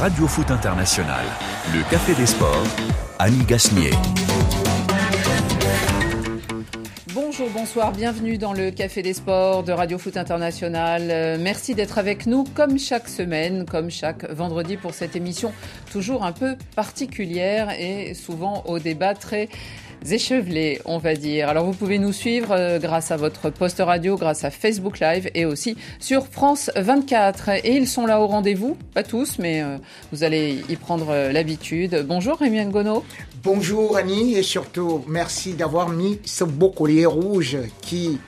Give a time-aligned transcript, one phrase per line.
[0.00, 1.26] Radio Foot International,
[1.74, 2.64] le Café des Sports,
[3.18, 3.90] Annie Gasnier.
[7.12, 11.02] Bonjour, bonsoir, bienvenue dans le Café des Sports de Radio Foot International.
[11.10, 15.52] Euh, merci d'être avec nous comme chaque semaine, comme chaque vendredi pour cette émission
[15.92, 19.50] toujours un peu particulière et souvent au débat très
[20.08, 21.48] échevelés, on va dire.
[21.48, 25.30] Alors vous pouvez nous suivre euh, grâce à votre poste radio, grâce à Facebook Live
[25.34, 27.50] et aussi sur France 24.
[27.64, 29.76] Et ils sont là au rendez-vous, pas tous, mais euh,
[30.12, 32.04] vous allez y prendre euh, l'habitude.
[32.06, 33.04] Bonjour Rémi Ngono.
[33.42, 38.18] Bonjour Annie et surtout merci d'avoir mis ce beau collier rouge qui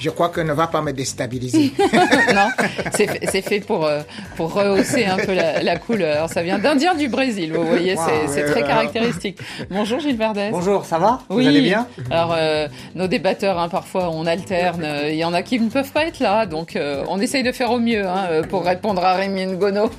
[0.00, 1.72] je crois que ne va pas me déstabiliser.
[2.34, 2.48] non,
[2.94, 4.00] c'est fait pour, euh,
[4.36, 6.28] pour rehausser un peu la, couleur.
[6.30, 9.38] Ça vient d'Indien du Brésil, vous voyez, c'est très caractéristique.
[9.70, 10.50] Bonjour Gilles Verdès.
[10.50, 11.20] Bonjour, ça va?
[11.28, 11.42] Oui.
[11.42, 11.86] Vous allez bien?
[12.10, 14.86] Alors, euh, nos débatteurs, hein, parfois, on alterne.
[15.08, 17.52] Il y en a qui ne peuvent pas être là, donc euh, on essaye de
[17.52, 19.90] faire au mieux hein, pour répondre à Rémi Ngono.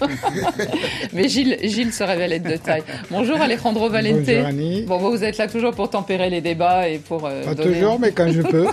[1.14, 2.84] Mais Gilles, Gilles se révèle être de taille.
[3.12, 4.26] Bonjour Alejandro Valente.
[4.26, 4.82] Bonjour Annie.
[4.84, 7.22] Bon, vous êtes là toujours pour tempérer les débats et pour...
[7.22, 8.66] pas toujours, mais quand je peux.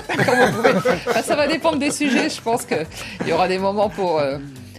[1.19, 2.31] Bah, ça va dépendre des sujets.
[2.31, 2.87] Je pense qu'il
[3.27, 4.39] y aura des moments pour, euh,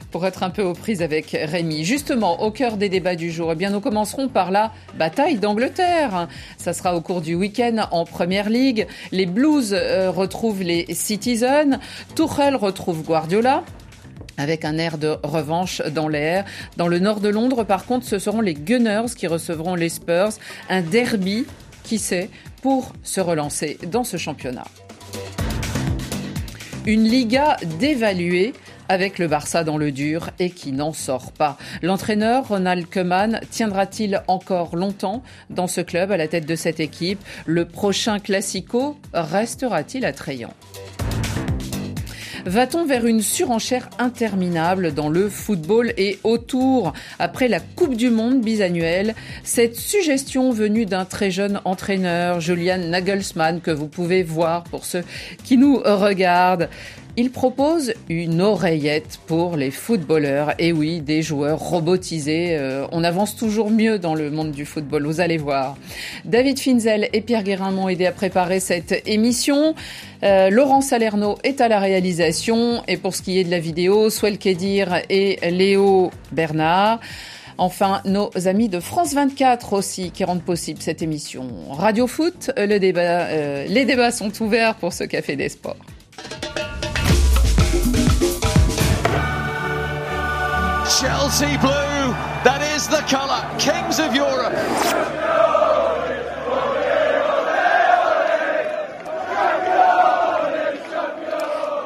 [0.10, 1.84] pour être un peu aux prises avec Rémi.
[1.84, 6.30] Justement, au cœur des débats du jour, eh bien, nous commencerons par la bataille d'Angleterre.
[6.58, 8.88] Ça sera au cours du week-end en Première Ligue.
[9.12, 11.78] Les Blues euh, retrouvent les Citizens.
[12.16, 13.66] Tuchel retrouve Guardiola
[14.38, 16.46] avec un air de revanche dans l'air.
[16.78, 20.32] Dans le nord de Londres, par contre, ce seront les Gunners qui recevront les Spurs.
[20.70, 21.46] Un derby,
[21.84, 22.30] qui sait,
[22.62, 24.64] pour se relancer dans ce championnat.
[26.90, 28.54] Une Liga dévaluée
[28.88, 31.56] avec le Barça dans le dur et qui n'en sort pas.
[31.84, 37.20] L'entraîneur Ronald Koeman tiendra-t-il encore longtemps dans ce club à la tête de cette équipe?
[37.46, 40.56] Le prochain Classico restera-t-il attrayant?
[42.46, 48.42] Va-t-on vers une surenchère interminable dans le football et autour Après la Coupe du Monde
[48.42, 54.86] bisannuelle, cette suggestion venue d'un très jeune entraîneur, Julian Nagelsmann, que vous pouvez voir pour
[54.86, 55.04] ceux
[55.44, 56.70] qui nous regardent,
[57.20, 60.54] il propose une oreillette pour les footballeurs.
[60.58, 62.56] Et oui, des joueurs robotisés.
[62.58, 65.76] Euh, on avance toujours mieux dans le monde du football, vous allez voir.
[66.24, 69.76] David Finzel et Pierre Guérin m'ont aidé à préparer cette émission.
[70.24, 72.84] Euh, Laurent Salerno est à la réalisation.
[72.88, 77.02] Et pour ce qui est de la vidéo, Swell Kedir et Léo Bernard.
[77.58, 81.50] Enfin, nos amis de France 24 aussi qui rendent possible cette émission.
[81.72, 85.76] Radio Foot, euh, les débats sont ouverts pour ce Café des Sports.
[91.00, 92.12] Chelsea blue,
[92.44, 93.40] that is the colour.
[93.58, 95.29] Kings of Europe.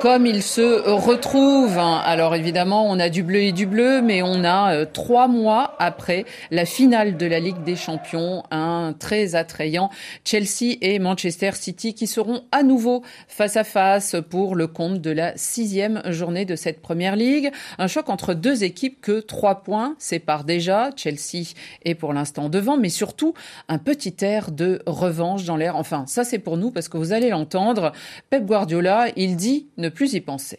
[0.03, 1.77] Comme il se retrouve.
[1.77, 5.77] Alors évidemment, on a du bleu et du bleu, mais on a euh, trois mois
[5.79, 9.89] après la finale de la Ligue des Champions, un très attrayant
[10.25, 15.09] Chelsea et Manchester City qui seront à nouveau face à face pour le compte de
[15.09, 17.49] la sixième journée de cette première ligue.
[17.77, 20.89] Un choc entre deux équipes que trois points séparent déjà.
[20.97, 21.53] Chelsea
[21.85, 23.35] est pour l'instant devant, mais surtout
[23.69, 25.77] un petit air de revanche dans l'air.
[25.77, 27.93] Enfin, ça c'est pour nous parce que vous allez l'entendre.
[28.29, 30.57] Pep Guardiola, il dit ne plus y penser.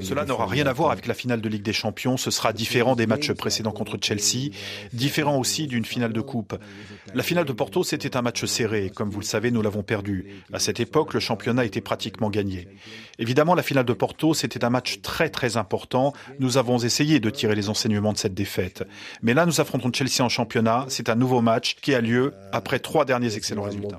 [0.00, 2.94] Cela n'aura rien à voir avec la finale de Ligue des Champions, ce sera différent
[2.94, 4.52] des matchs précédents contre Chelsea,
[4.92, 6.56] différent aussi d'une finale de coupe.
[7.12, 10.26] La finale de Porto, c'était un match serré, comme vous le savez, nous l'avons perdu.
[10.52, 12.68] À cette époque, le championnat était pratiquement gagné.
[13.18, 16.12] Évidemment, la finale de Porto, c'était un match très très important.
[16.38, 18.84] Nous avons essayé de tirer les enseignements de cette défaite.
[19.20, 22.78] Mais là, nous affrontons Chelsea en championnat, c'est un nouveau match qui a lieu après
[22.78, 23.96] trois derniers excellents résultats.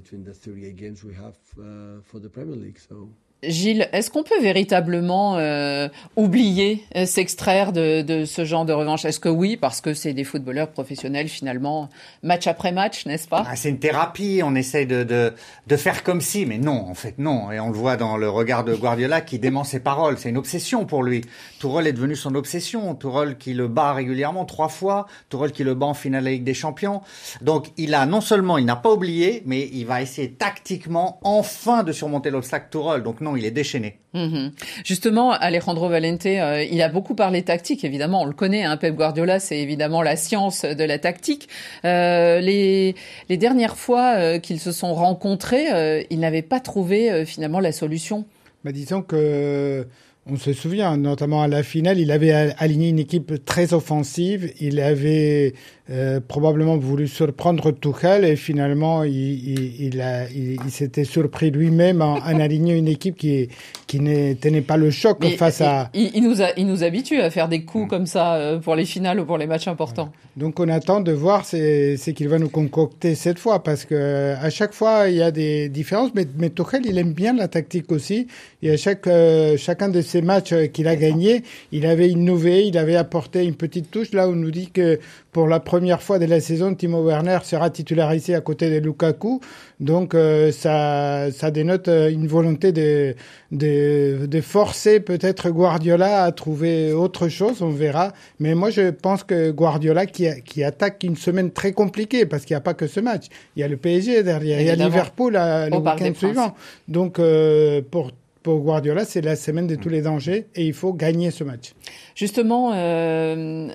[0.00, 2.78] between the 38 games we have uh, for the Premier League.
[2.78, 3.10] So
[3.44, 9.04] Gilles, est-ce qu'on peut véritablement euh, oublier, euh, s'extraire de, de, ce genre de revanche?
[9.04, 11.88] Est-ce que oui, parce que c'est des footballeurs professionnels finalement,
[12.24, 13.44] match après match, n'est-ce pas?
[13.48, 15.32] Ah, C'est une thérapie, on essaye de, de,
[15.68, 17.52] de, faire comme si, mais non, en fait non.
[17.52, 20.36] Et on le voit dans le regard de Guardiola qui dément ses paroles, c'est une
[20.36, 21.20] obsession pour lui.
[21.60, 25.74] Tourelle est devenu son obsession, Tourelle qui le bat régulièrement trois fois, Tourelle qui le
[25.74, 27.02] bat en finale de Ligue des Champions.
[27.40, 31.84] Donc il a non seulement, il n'a pas oublié, mais il va essayer tactiquement enfin
[31.84, 33.04] de surmonter l'obstacle Tourelle.
[33.04, 33.98] Donc il est déchaîné.
[34.14, 34.48] Mmh.
[34.84, 38.94] Justement, Alejandro Valente, euh, il a beaucoup parlé tactique, évidemment, on le connaît, hein, Pep
[38.94, 41.48] Guardiola, c'est évidemment la science de la tactique.
[41.84, 42.94] Euh, les,
[43.28, 47.72] les, dernières fois euh, qu'ils se sont rencontrés, euh, il n'avait pas trouvé finalement la
[47.72, 48.24] solution.
[48.64, 49.86] Bah, disons que
[50.30, 54.52] On se souvient, notamment à la finale, il avait aligné une équipe très offensive.
[54.60, 55.54] Il avait
[55.90, 62.02] euh, probablement voulu surprendre Tuchel et finalement il, il, il, a, il, s'était surpris lui-même
[62.02, 63.48] en, en, alignant une équipe qui,
[63.86, 65.88] qui ne tenait pas le choc face à.
[65.94, 68.84] Il, nous a, il nous habitue à faire des coups comme ça euh, pour les
[68.84, 70.12] finales ou pour les matchs importants.
[70.36, 74.50] Donc on attend de voir c'est qu'il va nous concocter cette fois parce que à
[74.50, 76.10] chaque fois il y a des différences.
[76.14, 78.26] Mais, mais Tuchel il aime bien la tactique aussi.
[78.62, 82.76] Et à chaque euh, chacun de ces matchs qu'il a gagné, il avait innové, il
[82.76, 84.12] avait apporté une petite touche.
[84.12, 84.98] Là on nous dit que
[85.30, 89.40] pour la première fois de la saison, Timo Werner sera titularisé à côté de Lukaku.
[89.78, 93.14] Donc euh, ça, ça dénote euh, une volonté de,
[93.52, 98.12] de, de forcer peut-être Guardiola à trouver autre chose, on verra.
[98.40, 102.54] Mais moi je pense que Guardiola qui, qui attaque une semaine très compliquée parce qu'il
[102.54, 103.26] n'y a pas que ce match.
[103.54, 106.54] Il y a le PSG derrière, il y a Liverpool le week-end suivant.
[106.88, 108.10] Donc euh, pour
[108.48, 111.74] pour Guardiola, c'est la semaine de tous les dangers et il faut gagner ce match.
[112.14, 113.68] Justement, euh,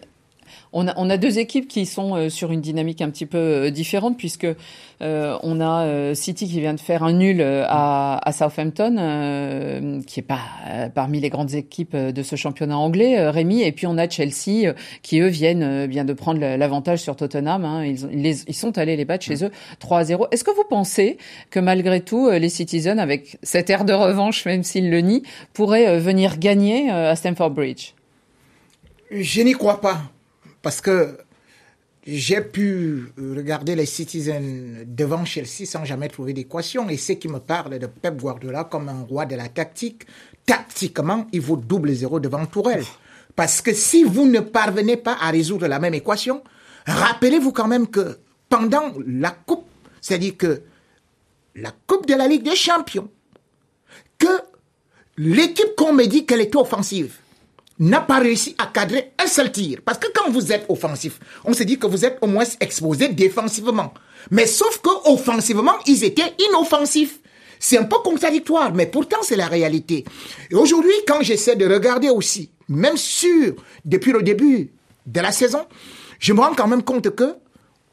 [0.71, 4.17] on a, deux équipes qui sont euh, sur une dynamique un petit peu euh, différente
[4.17, 4.47] puisque
[5.03, 10.39] euh, on a City qui vient de faire un nul à, Southampton, qui est pas
[10.95, 15.19] parmi les grandes équipes de ce championnat anglais, Rémi, et puis on a Chelsea qui
[15.19, 17.65] eux viennent bien de prendre l'avantage sur Tottenham.
[17.65, 17.85] Hein.
[17.85, 20.27] ils, ils, sont allés les battre chez eux 3 à 0.
[20.31, 21.17] Est-ce que vous pensez
[21.49, 25.23] que malgré tout les Citizens, avec cette air de revanche, même s'ils le nient,
[25.53, 27.93] pourraient venir gagner à Stamford Bridge?
[29.11, 30.01] Je n'y crois pas
[30.63, 31.17] parce que
[32.05, 36.89] j'ai pu regarder les Citizens devant Chelsea sans jamais trouver d'équation.
[36.89, 40.05] Et ceux qui me parlent de Pep Guardiola comme un roi de la tactique,
[40.45, 42.83] tactiquement, il vaut double zéro devant Tourelle.
[43.35, 46.43] Parce que si vous ne parvenez pas à résoudre la même équation,
[46.85, 48.19] rappelez-vous quand même que
[48.49, 49.65] pendant la Coupe,
[50.01, 50.61] c'est-à-dire que
[51.55, 53.09] la Coupe de la Ligue des Champions,
[54.19, 54.41] que
[55.17, 57.15] l'équipe qu'on me dit qu'elle est offensive,
[57.83, 59.79] n'a pas réussi à cadrer un seul tir.
[59.83, 63.09] Parce que quand vous êtes offensif, on se dit que vous êtes au moins exposé
[63.09, 63.93] défensivement.
[64.31, 67.19] Mais sauf que offensivement, ils étaient inoffensifs.
[67.59, 70.05] C'est un peu contradictoire, mais pourtant c'est la réalité.
[70.49, 73.55] Et aujourd'hui, quand j'essaie de regarder aussi, même sûr,
[73.85, 74.71] depuis le début
[75.05, 75.65] de la saison,
[76.19, 77.35] je me rends quand même compte que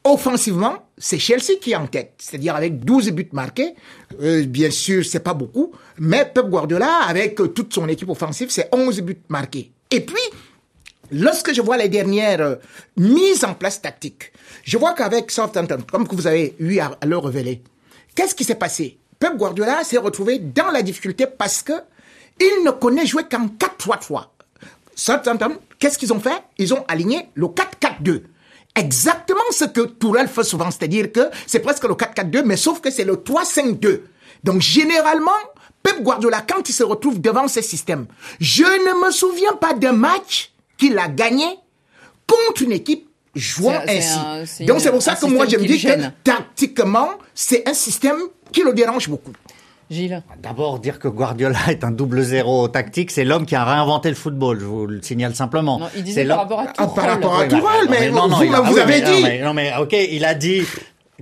[0.03, 3.75] offensivement, c'est Chelsea qui est en tête, c'est-à-dire avec 12 buts marqués.
[4.21, 8.69] Euh, bien sûr, c'est pas beaucoup, mais Pep Guardiola, avec toute son équipe offensive, c'est
[8.73, 9.71] 11 buts marqués.
[9.91, 10.21] Et puis,
[11.11, 12.55] lorsque je vois les dernières euh,
[12.97, 14.31] mises en place tactiques,
[14.63, 17.61] je vois qu'avec Southampton, comme vous avez eu à, le révéler,
[18.15, 18.97] qu'est-ce qui s'est passé?
[19.19, 21.73] Pep Guardiola s'est retrouvé dans la difficulté parce que
[22.39, 24.27] il ne connaît jouer qu'en 4-3-3.
[24.95, 26.41] Southampton, qu'est-ce qu'ils ont fait?
[26.57, 28.23] Ils ont aligné le 4-4-2
[28.75, 32.89] exactement ce que Tourelle fait souvent, c'est-à-dire que c'est presque le 4-4-2, mais sauf que
[32.89, 34.01] c'est le 3-5-2.
[34.43, 35.31] Donc généralement,
[35.83, 38.05] Pep Guardiola, quand il se retrouve devant ce système,
[38.39, 41.45] je ne me souviens pas d'un match qu'il a gagné
[42.27, 44.65] contre une équipe jouant ainsi.
[44.65, 48.17] Donc c'est pour ça que moi je me dis que tactiquement, c'est un système
[48.51, 49.31] qui le dérange beaucoup.
[49.89, 54.07] Gilles D'abord, dire que Guardiola est un double zéro tactique, c'est l'homme qui a réinventé
[54.09, 55.79] le football, je vous le signale simplement.
[55.79, 56.89] Non, il disait par rapport à Tourelle.
[56.89, 59.39] Ah, par rapport à Tourelle, mais, non, non, vous, vous avez dit...
[59.43, 60.63] non, mais ok, il a dit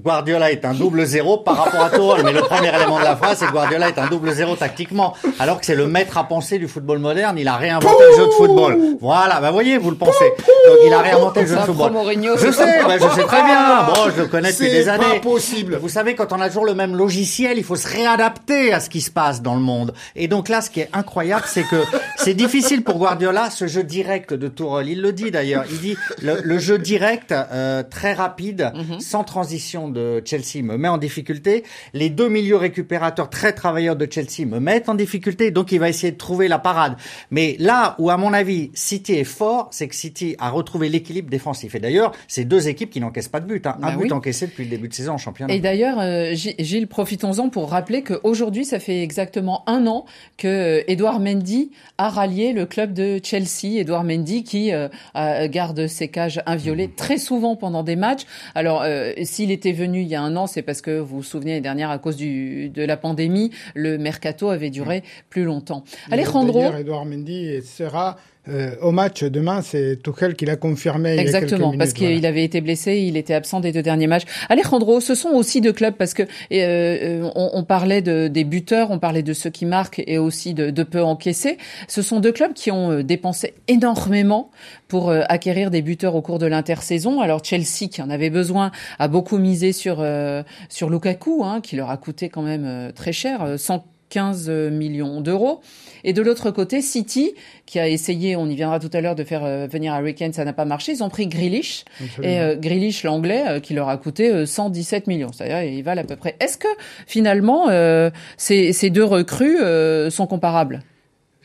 [0.03, 2.23] Guardiola est un double zéro par rapport à Tourelle.
[2.23, 5.13] Mais le premier élément de la phrase, c'est que Guardiola est un double zéro tactiquement.
[5.39, 7.37] Alors que c'est le maître à penser du football moderne.
[7.37, 8.77] Il a réinventé le jeu de football.
[9.01, 10.29] Voilà, bah voyez, vous le pensez.
[10.37, 11.91] Donc il a réinventé le jeu de football.
[12.37, 13.83] je sais, bah, je sais très bien.
[13.87, 15.03] Bon, je le connais depuis des années.
[15.13, 15.77] C'est possible.
[15.81, 18.89] Vous savez, quand on a toujours le même logiciel, il faut se réadapter à ce
[18.89, 19.93] qui se passe dans le monde.
[20.15, 21.83] Et donc là, ce qui est incroyable, c'est que
[22.17, 24.89] c'est difficile pour Guardiola, ce jeu direct de Tourelle.
[24.89, 25.65] Il le dit d'ailleurs.
[25.69, 28.99] Il dit le, jeu direct, euh, très rapide, mhm.
[28.99, 31.63] sans transition de Chelsea me met en difficulté.
[31.93, 35.51] Les deux milieux récupérateurs très travailleurs de Chelsea me mettent en difficulté.
[35.51, 36.95] Donc il va essayer de trouver la parade.
[37.31, 41.29] Mais là où, à mon avis, City est fort, c'est que City a retrouvé l'équilibre
[41.29, 41.75] défensif.
[41.75, 43.65] Et d'ailleurs, c'est deux équipes qui n'encaissent pas de but.
[43.67, 43.77] Hein.
[43.81, 45.53] Un bah but encaissé depuis le début de saison en championnat.
[45.53, 50.05] Et d'ailleurs, euh, Gilles, profitons-en pour rappeler qu'aujourd'hui, ça fait exactement un an
[50.37, 53.79] que euh, Edouard Mendy a rallié le club de Chelsea.
[53.79, 54.87] Edouard Mendy qui euh,
[55.47, 56.95] garde ses cages inviolées mmh.
[56.95, 58.23] très souvent pendant des matchs.
[58.55, 58.85] Alors,
[59.23, 61.61] s'il était venu il y a un an, c'est parce que vous vous souvenez l'année
[61.61, 65.83] dernière, à cause du, de la pandémie, le mercato avait duré plus longtemps.
[66.11, 66.61] Alejandro.
[66.77, 67.61] Edouard Mendy
[68.49, 71.17] euh, au match demain, c'est Tuchel qui l'a confirmé.
[71.17, 74.23] Exactement, parce qu'il avait été blessé, il était absent des deux derniers matchs.
[74.49, 78.91] Alejandro, ce sont aussi deux clubs parce que euh, euh, on, parlait de, des buteurs,
[78.91, 81.57] on parlait de ceux qui marquent et aussi de, de peu encaissés.
[81.87, 84.51] Ce sont deux clubs qui ont dépensé énormément
[84.87, 87.21] pour acquérir des buteurs au cours de l'intersaison.
[87.21, 90.05] Alors Chelsea, qui en avait besoin, a beaucoup misé sur
[90.69, 95.61] sur Lukaku, hein, qui leur a coûté quand même très cher, sans 15 millions d'euros.
[96.03, 97.33] Et de l'autre côté, City,
[97.65, 100.33] qui a essayé, on y viendra tout à l'heure, de faire euh, venir Harry Kane,
[100.33, 100.93] ça n'a pas marché.
[100.93, 101.85] Ils ont pris Grealish.
[102.23, 105.31] Et euh, Grealish, l'anglais, euh, qui leur a coûté 117 millions.
[105.33, 106.35] C'est-à-dire, il valent à peu près.
[106.39, 106.67] Est-ce que,
[107.07, 107.67] finalement,
[108.37, 109.59] ces, ces deux recrues
[110.09, 110.81] sont comparables?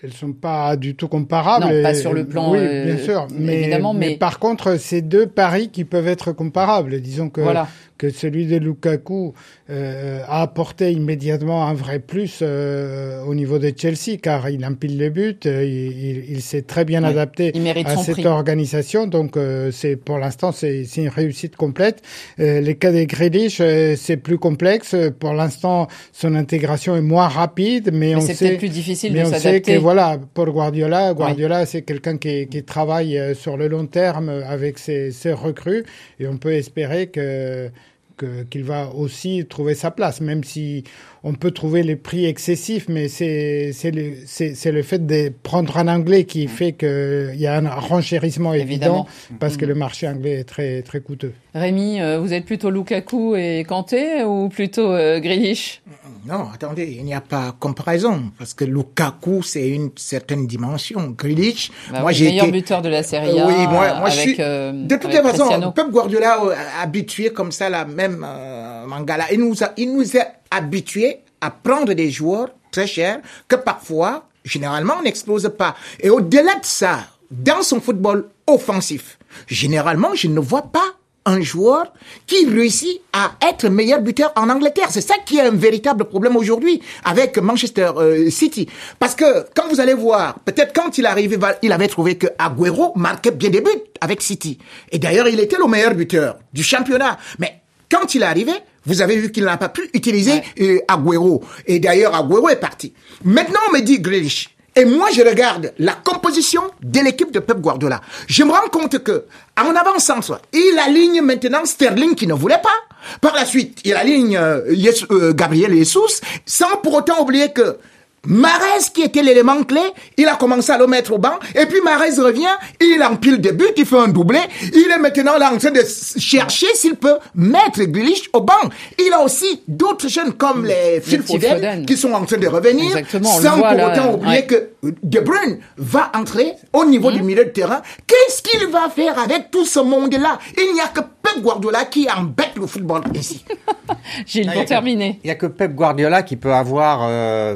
[0.04, 1.64] Elles sont pas du tout comparables.
[1.64, 2.52] Non, pas sur le plan.
[2.52, 3.26] Oui, bien sûr.
[3.34, 4.11] Mais, évidemment, mais...
[4.11, 4.16] mais...
[4.16, 7.00] par contre, c'est deux paris qui peuvent être comparables.
[7.00, 7.68] Disons que voilà
[7.99, 9.34] que celui de Lukaku
[9.70, 14.99] euh, a apporté immédiatement un vrai plus euh, au niveau de Chelsea, car il empile
[14.99, 17.52] les buts, euh, il, il, s'est très bien adapté
[17.84, 22.02] à cette organisation, donc euh, c'est pour l'instant c'est une réussite complète.
[22.40, 23.62] Euh, les cas des Grealish,
[23.96, 24.96] c'est plus complexe.
[25.20, 29.78] Pour l'instant, son intégration est moins rapide, mais, on sait plus difficile mais de que
[29.94, 35.12] voilà, pour Guardiola, Guardiola c'est quelqu'un qui, qui, travaille sur le long terme avec ses,
[35.12, 35.84] ses recrues,
[36.18, 37.70] et on peut espérer que
[38.16, 40.85] qu'il va aussi trouver sa place, même si
[41.26, 45.88] on peut trouver les prix excessifs, mais c'est le, c'est le fait de prendre un
[45.88, 49.06] anglais qui fait qu'il y a un renchérissement évident,
[49.40, 51.33] parce que le marché anglais est très, très coûteux.
[51.54, 55.80] Rémi, euh, vous êtes plutôt Lukaku et Kanté ou plutôt euh, Grealish?
[56.26, 61.14] Non, attendez, il n'y a pas comparaison, parce que Lukaku, c'est une certaine dimension.
[61.16, 63.47] Grealish, bah moi j'ai meilleur buteur de la Série A.
[63.47, 64.37] oui, moi, moi je suis...
[64.40, 66.38] Euh, de toutes les façons, Pep Guardiola
[66.83, 71.92] habitué comme ça la même Mangala, il nous a, il nous a habitué à prendre
[71.92, 75.75] des joueurs très chers que parfois, généralement, on n'explose pas.
[76.00, 80.94] Et au-delà de ça, dans son football offensif, généralement, je ne vois pas
[81.26, 81.92] un joueur
[82.26, 84.88] qui réussit à être meilleur buteur en Angleterre.
[84.90, 88.68] C'est ça qui est un véritable problème aujourd'hui avec Manchester euh, City.
[88.99, 92.92] Parce que quand vous allez voir, peut-être quand il arrivait, il avait trouvé que Agüero
[92.96, 93.70] marquait bien des buts
[94.00, 94.58] avec City.
[94.92, 97.18] Et d'ailleurs, il était le meilleur buteur du championnat.
[97.38, 98.52] Mais quand il est arrivé,
[98.86, 101.42] vous avez vu qu'il n'a pas pu utiliser euh, Agüero.
[101.66, 102.92] Et d'ailleurs, Agüero est parti.
[103.24, 104.50] Maintenant, on me dit Grealish.
[104.76, 108.00] Et moi, je regarde la composition de l'équipe de Pep Guardiola.
[108.26, 109.24] Je me rends compte que,
[109.56, 110.18] en avançant,
[110.52, 112.96] il aligne maintenant Sterling qui ne voulait pas.
[113.20, 114.62] Par la suite, il aligne euh,
[115.10, 117.78] euh, Gabriel Jesus, sans pour autant oublier que
[118.26, 119.81] Marez, qui était l'élément clé,
[120.16, 121.38] il a commencé à le mettre au banc.
[121.54, 124.38] Et puis Marez revient, il empile des buts, il fait un doublé.
[124.73, 125.83] Il est maintenant là en train de
[126.19, 128.54] chercher s'il peut mettre Grealish au banc.
[128.99, 132.97] Il a aussi d'autres jeunes comme les Phil Foden, qui sont en train de revenir.
[133.23, 134.71] sans pour autant oublier que
[135.02, 137.26] De Bruyne va entrer au niveau du hum.
[137.26, 137.83] milieu de terrain.
[138.07, 140.38] Qu'est-ce qu'il va faire avec tout ce monde-là?
[140.57, 143.45] Il n'y a que Pep Guardiola qui embête le football ici.
[144.26, 145.21] Gilles, pour terminer.
[145.25, 147.54] Il n'y a que Pep Guardiola qui peut avoir 20, euh,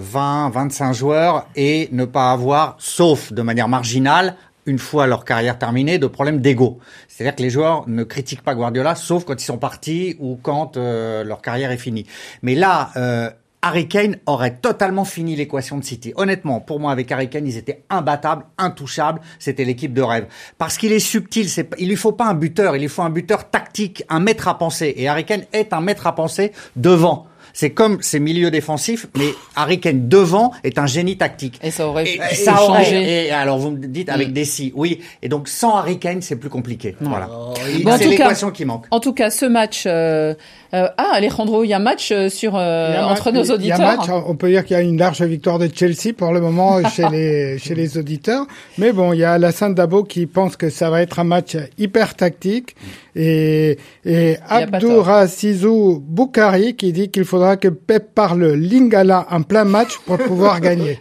[0.59, 4.35] 25 joueurs et ne pas avoir, sauf de manière marginale,
[4.67, 6.81] une fois leur carrière terminée, de problèmes d'ego.
[7.07, 10.77] C'est-à-dire que les joueurs ne critiquent pas Guardiola, sauf quand ils sont partis ou quand
[10.77, 12.07] euh, leur carrière est finie.
[12.43, 13.31] Mais là, euh,
[13.63, 16.13] Harry Kane aurait totalement fini l'équation de City.
[16.17, 19.21] Honnêtement, pour moi, avec Harry Kane, ils étaient imbattables, intouchables.
[19.39, 20.27] C'était l'équipe de rêve.
[20.59, 21.49] Parce qu'il est subtil.
[21.79, 22.75] Il lui faut pas un buteur.
[22.75, 24.93] Il lui faut un buteur tactique, un maître à penser.
[24.97, 27.27] Et Harry Kane est un maître à penser devant.
[27.61, 31.59] C'est comme ces milieux défensifs, mais Harry Kane devant est un génie tactique.
[31.61, 33.27] Et ça aurait, et, ça changé.
[33.27, 34.33] Et, alors vous me dites avec mm.
[34.33, 35.01] des si, oui.
[35.23, 36.95] Et donc sans Harry Kane, c'est plus compliqué.
[37.01, 37.29] Voilà.
[37.29, 37.55] Oh,
[37.99, 38.85] c'est l'équation qui manque.
[38.93, 39.87] En tout cas, ce match.
[39.87, 40.35] Euh,
[40.73, 43.61] euh, ah, Alejandro, il y a match euh, sur entre nos auditeurs.
[43.61, 44.09] Il y a match.
[44.09, 47.09] On peut dire qu'il y a une large victoire de Chelsea pour le moment chez
[47.09, 48.47] les chez les auditeurs.
[48.77, 51.57] Mais bon, il y a Alassane Dabo qui pense que ça va être un match
[51.77, 52.77] hyper tactique
[53.19, 59.99] et et Abdouracizou Boukari qui dit qu'il faudra que Pep parle Lingala en plein match
[60.07, 60.99] pour pouvoir gagner.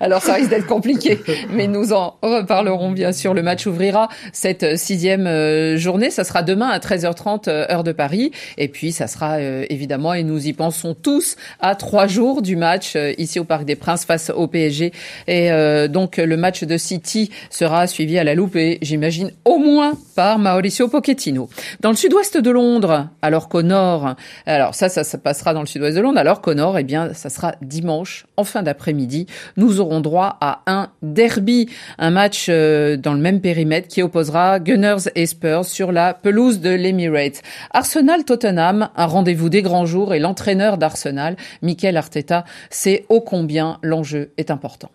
[0.00, 3.34] Alors ça risque d'être compliqué, mais nous en reparlerons bien sûr.
[3.34, 6.10] Le match ouvrira cette sixième euh, journée.
[6.10, 8.30] Ça sera demain à 13h30 euh, heure de Paris.
[8.58, 12.56] Et puis ça sera euh, évidemment, et nous y pensons tous, à trois jours du
[12.56, 14.92] match ici au Parc des Princes face au PSG.
[15.26, 15.50] Et
[15.88, 19.73] donc le match de City sera suivi à la loupe et j'imagine au moins
[20.14, 21.48] par Mauricio Pochettino.
[21.80, 24.14] Dans le sud-ouest de Londres, alors qu'au nord,
[24.46, 27.30] alors ça, ça, passera dans le sud-ouest de Londres, alors qu'au nord, eh bien, ça
[27.30, 29.26] sera dimanche en fin d'après-midi.
[29.56, 34.60] Nous aurons droit à un derby, un match euh, dans le même périmètre qui opposera
[34.60, 37.42] Gunners et Spurs sur la pelouse de l'Emirates.
[37.72, 44.30] Arsenal-Tottenham, un rendez-vous des grands jours et l'entraîneur d'Arsenal, Mikel Arteta, sait ô combien l'enjeu
[44.36, 44.90] est important.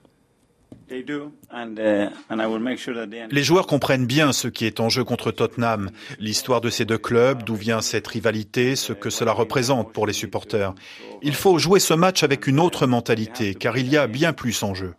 [3.32, 6.98] Les joueurs comprennent bien ce qui est en jeu contre Tottenham, l'histoire de ces deux
[6.98, 10.74] clubs, d'où vient cette rivalité, ce que cela représente pour les supporters.
[11.22, 14.64] Il faut jouer ce match avec une autre mentalité, car il y a bien plus
[14.64, 14.94] en jeu.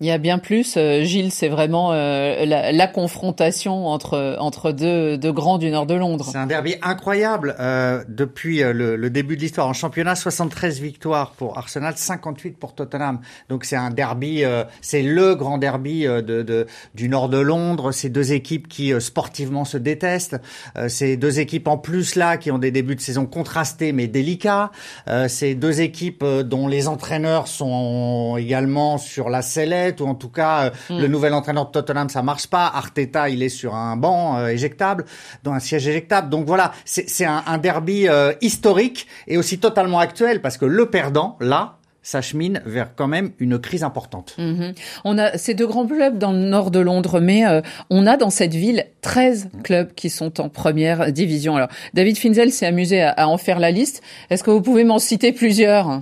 [0.00, 5.18] Il y a bien plus, euh, Gilles, c'est vraiment euh, la, confrontation entre entre deux,
[5.18, 6.28] deux grands du nord de Londres.
[6.30, 9.66] C'est un derby incroyable euh, depuis le, le, début de l'histoire.
[9.66, 13.18] En championnat, 73 victoires pour Arsenal, 58 pour Tottenham.
[13.48, 14.44] Donc c'est un derby,
[14.82, 17.90] c'est le grand derby de, du nord de Londres.
[17.90, 20.36] C'est deux équipes qui sportivement se détestent.
[20.86, 24.70] c'est deux équipes en plus là qui ont des débuts de saison contrastés mais délicats.
[25.26, 30.66] c'est deux équipes dont les entraîneurs sont également sur la sellette ou en tout cas
[30.66, 31.10] euh, le hmm.
[31.10, 32.66] nouvel entraîneur de Tottenham ça marche pas.
[32.66, 35.04] Arteta il est sur un banc euh, éjectable,
[35.44, 36.28] dans un siège éjectable.
[36.28, 40.86] Donc voilà, c'est un, un, derby euh, historique et aussi totalement actuel parce que le
[40.86, 44.34] perdant là s'achemine vers quand même une crise importante.
[44.38, 44.72] Mhm.
[45.04, 47.42] On a ces deux grands clubs dans le nord de Londres, mais
[47.90, 51.56] on a dans cette ville 13 clubs qui sont en première division.
[51.56, 54.00] Alors, David Finzel s'est amusé à, à, en faire la liste.
[54.30, 56.00] Est-ce que vous pouvez m'en citer plusieurs?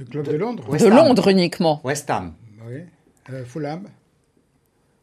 [0.00, 0.76] De clubs de Londres?
[0.78, 1.80] De Londres uniquement.
[1.84, 2.32] West Ham.
[3.30, 3.88] Euh, Fulham.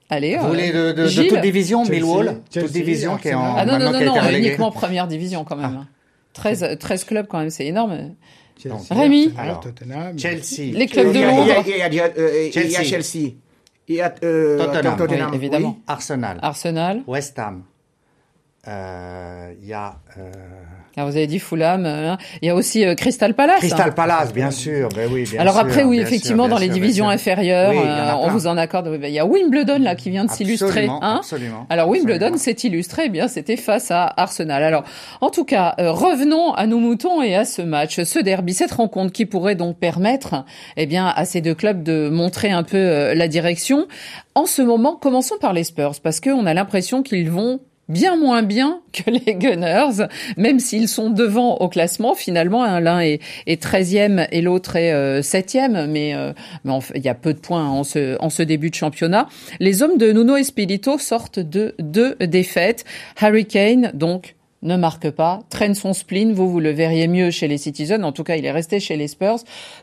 [0.09, 3.27] Allez, Vous euh, voulez de, de, de, toute division, Chelsea, Millwall Chelsea, Toute division qui
[3.27, 3.55] est en.
[3.57, 5.81] Ah non, non, non, non uniquement première division quand même.
[5.81, 5.87] Ah.
[6.33, 8.15] 13, 13 clubs quand même, c'est énorme.
[8.61, 10.71] Chelsea, Rémi Alors, Tottenham, Chelsea.
[10.73, 11.63] Les clubs de Londres.
[11.65, 13.33] Il y a, il y a, il y a, il y a Chelsea.
[13.87, 15.29] Il y a euh, Tottenham, Tottenham.
[15.31, 15.75] Oui, évidemment.
[15.77, 15.83] Oui.
[15.87, 16.39] Arsenal.
[16.41, 17.03] Arsenal.
[17.07, 17.63] West Ham.
[18.67, 19.99] Euh, il y a.
[20.97, 22.17] Alors vous avez dit Fulham, hein.
[22.41, 23.59] il y a aussi euh, Crystal Palace.
[23.59, 23.91] Crystal hein.
[23.91, 26.73] Palace, bien sûr, ben oui, bien Alors sûr, après, oui, effectivement, sûr, dans les sûr,
[26.73, 28.99] divisions inférieures, oui, euh, on vous en accorde.
[29.03, 30.87] Il y a Wimbledon là qui vient de s'illustrer.
[30.87, 31.67] Hein absolument.
[31.69, 34.63] Alors Wimbledon s'est illustré, eh bien c'était face à Arsenal.
[34.63, 34.85] Alors
[35.21, 38.71] en tout cas, euh, revenons à nos moutons et à ce match, ce derby, cette
[38.71, 40.45] rencontre qui pourrait donc permettre,
[40.77, 43.87] eh bien, à ces deux clubs de montrer un peu euh, la direction.
[44.33, 48.43] En ce moment, commençons par les Spurs parce qu'on a l'impression qu'ils vont bien moins
[48.43, 52.15] bien que les Gunners, même s'ils sont devant au classement.
[52.15, 56.79] Finalement, hein, l'un est, est 13e et l'autre est euh, 7e, mais, euh, mais en
[56.95, 59.27] il y a peu de points en ce, en ce début de championnat.
[59.59, 62.85] Les hommes de Nuno Espirito sortent de deux défaites.
[63.19, 67.47] Harry Kane, donc, ne marque pas, traîne son spleen, vous, vous le verriez mieux chez
[67.47, 69.37] les Citizens, en tout cas il est resté chez les Spurs.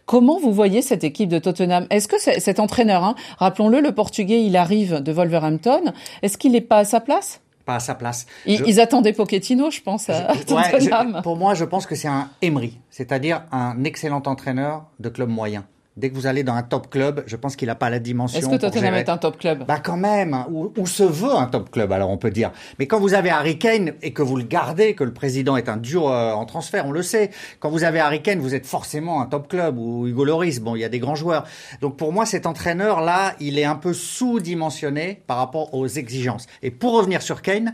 [0.05, 1.87] Comment vous voyez cette équipe de Tottenham?
[1.91, 5.93] Est-ce que cet entraîneur, hein, rappelons-le, le portugais, il arrive de Wolverhampton,
[6.23, 7.41] est-ce qu'il n'est pas à sa place?
[7.65, 8.27] Pas à sa place.
[8.47, 8.65] Ils, je...
[8.65, 10.81] ils attendaient Pochettino, je pense, à je, ouais.
[10.81, 15.29] Je, pour moi, je pense que c'est un Emery, c'est-à-dire un excellent entraîneur de club
[15.29, 15.65] moyen.
[15.97, 18.41] Dès que vous allez dans un top club, je pense qu'il n'a pas la dimension.
[18.41, 19.65] Est-ce que Tottenham est un top club?
[19.65, 22.51] Bah quand même, ou, ou, se veut un top club, alors on peut dire?
[22.81, 25.69] Mais quand vous avez Harry Kane et que vous le gardez, que le président est
[25.69, 27.31] un dur euh, en transfert, on le sait.
[27.61, 30.59] Quand vous avez Harry Kane, vous êtes forcément un top club ou Hugo Loris.
[30.59, 31.45] Bon, il y a des grands joueurs.
[31.81, 36.49] Donc pour moi, cet entraîneur là, il est un peu sous-dimensionné par rapport aux exigences.
[36.63, 37.73] Et pour revenir sur Kane,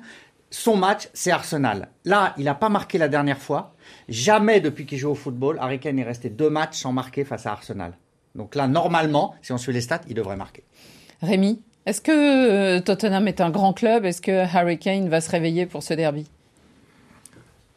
[0.51, 1.89] son match, c'est Arsenal.
[2.05, 3.73] Là, il n'a pas marqué la dernière fois.
[4.11, 7.47] Jamais depuis qu'il joue au football, Harry Kane est resté deux matchs sans marquer face
[7.47, 7.95] à Arsenal.
[8.35, 10.63] Donc là, normalement, si on suit les stats, il devrait marquer.
[11.23, 14.05] Rémi, est-ce que Tottenham est un grand club?
[14.05, 16.27] Est-ce que Harry Kane va se réveiller pour ce derby?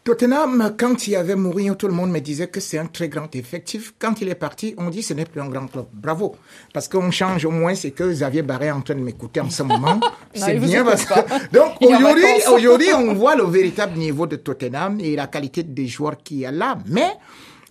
[0.04, 3.08] Tottenham, quand il y avait Mourinho, tout le monde me disait que c'est un très
[3.08, 3.94] grand effectif.
[3.98, 5.86] Quand il est parti, on dit que ce n'est plus un grand club.
[5.94, 6.36] Bravo.
[6.74, 9.50] Parce qu'on change au moins, c'est que Xavier Barret est en train de m'écouter en
[9.50, 10.02] ce moment.
[10.34, 11.14] c'est bien parce que...
[11.54, 16.18] Donc aujourd'hui, aujourd'hui, on voit le véritable niveau de Tottenham et la qualité des joueurs
[16.22, 16.78] qu'il y a là.
[16.86, 17.14] Mais,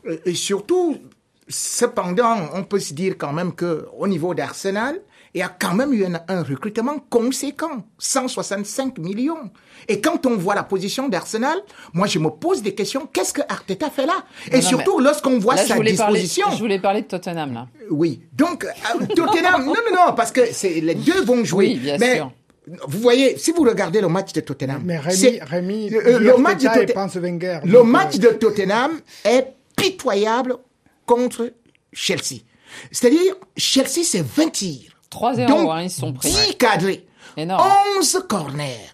[0.07, 0.97] euh, et surtout,
[1.53, 5.01] cependant, on peut se dire quand même que au niveau d'Arsenal,
[5.35, 9.51] il y a quand même eu un, un, recrutement conséquent, 165 millions.
[9.89, 11.59] Et quand on voit la position d'Arsenal,
[11.95, 14.25] moi je me pose des questions, qu'est-ce que Arteta fait là?
[14.51, 16.45] Et non, surtout lorsqu'on voit là, sa je disposition.
[16.45, 17.69] Parler, je voulais parler de Tottenham là.
[17.91, 21.69] Oui, donc euh, Tottenham, non, non, non, parce que c'est les deux vont jouer.
[21.69, 22.33] Oui, bien mais, sûr.
[22.87, 26.63] Vous voyez, si vous regardez le match de Tottenham, mais Rémi, Rémi euh, le match
[26.63, 30.57] de Tottenham, le match de Tottenham est pitoyable
[31.13, 31.53] contre
[31.93, 32.41] Chelsea.
[32.91, 34.93] C'est-à-dire, Chelsea, c'est 20 tirs.
[35.11, 36.31] 3-0, Donc, hein, ils sont pris.
[36.31, 37.07] 10 cadrés.
[37.37, 37.71] Énorme.
[37.99, 38.91] 11 corners.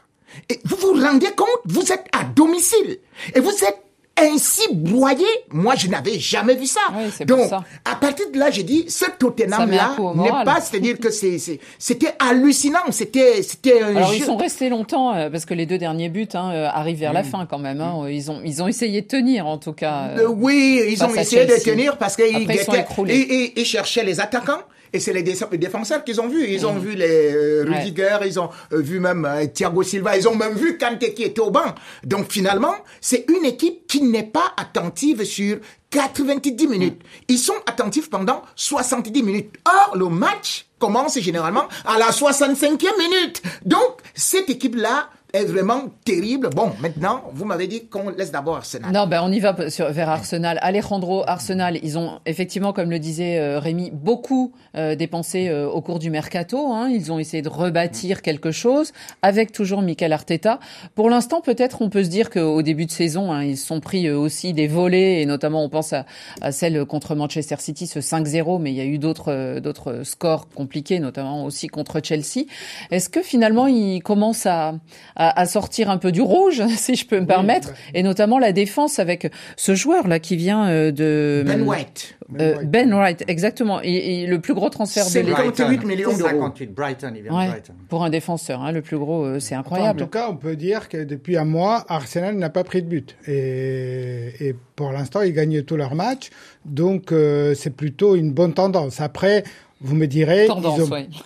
[0.48, 2.98] Et vous vous rendez compte, vous êtes à domicile.
[3.34, 3.82] Et vous êtes
[4.20, 5.26] ainsi broyé.
[5.50, 6.80] Moi, je n'avais jamais vu ça.
[6.94, 7.64] Oui, Donc, ça.
[7.84, 11.38] à partir de là, j'ai dit, ce Tottenham-là n'est pas, c'est-à-dire que c'est,
[11.78, 12.90] c'était hallucinant.
[12.90, 14.18] C'était, c'était Alors, jeu.
[14.18, 17.12] ils sont restés longtemps, euh, parce que les deux derniers buts hein, euh, arrivent vers
[17.12, 17.14] mmh.
[17.14, 17.80] la fin quand même.
[17.80, 18.06] Hein.
[18.08, 20.10] Ils ont, ils ont essayé de tenir, en tout cas.
[20.18, 24.62] Euh, oui, ils ont essayé de tenir parce qu'ils ils, ils, ils cherchaient les attaquants.
[24.92, 26.46] Et c'est les défenseurs qu'ils ont vus.
[26.48, 26.78] Ils ont mmh.
[26.78, 28.28] vu les euh, Rudiger, ouais.
[28.28, 31.40] ils ont euh, vu même euh, Thiago Silva, ils ont même vu Kanté qui était
[31.40, 31.74] au banc.
[32.04, 35.58] Donc finalement, c'est une équipe qui n'est pas attentive sur
[35.90, 37.02] 90 minutes.
[37.28, 39.56] Ils sont attentifs pendant 70 minutes.
[39.66, 43.42] Or, le match commence généralement à la 65e minute.
[43.64, 46.48] Donc, cette équipe-là est vraiment terrible.
[46.50, 48.92] Bon, maintenant, vous m'avez dit qu'on laisse d'abord Arsenal.
[48.92, 50.58] Non, ben on y va sur, vers Arsenal.
[50.62, 55.82] Alejandro, Arsenal, ils ont effectivement, comme le disait euh, Rémi, beaucoup euh, dépensé euh, au
[55.82, 56.72] cours du mercato.
[56.72, 56.88] Hein.
[56.90, 60.60] Ils ont essayé de rebâtir quelque chose avec toujours Mikel Arteta.
[60.94, 64.10] Pour l'instant, peut-être on peut se dire qu'au début de saison, hein, ils sont pris
[64.10, 66.06] aussi des volets et notamment on pense à,
[66.40, 70.48] à celle contre Manchester City, ce 5-0, mais il y a eu d'autres d'autres scores
[70.48, 72.46] compliqués, notamment aussi contre Chelsea.
[72.90, 74.74] Est-ce que finalement ils commencent à
[75.17, 77.76] à, sortir un peu du rouge, si je peux me permettre, bah.
[77.94, 82.16] et notamment la défense avec ce joueur là qui vient euh, de Ben White.
[82.40, 83.80] Euh, ben White, exactement.
[83.82, 85.56] Et, le plus gros transfert de l'équipe.
[85.56, 86.28] 58 millions d'euros.
[86.28, 87.72] 58, Brighton, il vient de Brighton.
[87.88, 90.02] Pour un défenseur, hein, le plus gros, euh, c'est incroyable.
[90.02, 92.88] en tout cas, on peut dire que depuis un mois, Arsenal n'a pas pris de
[92.88, 93.16] but.
[93.26, 96.30] Et, et pour l'instant, ils gagnent tous leurs matchs.
[96.64, 97.14] Donc,
[97.54, 99.00] c'est plutôt une bonne tendance.
[99.00, 99.44] Après,
[99.80, 100.48] vous me direz,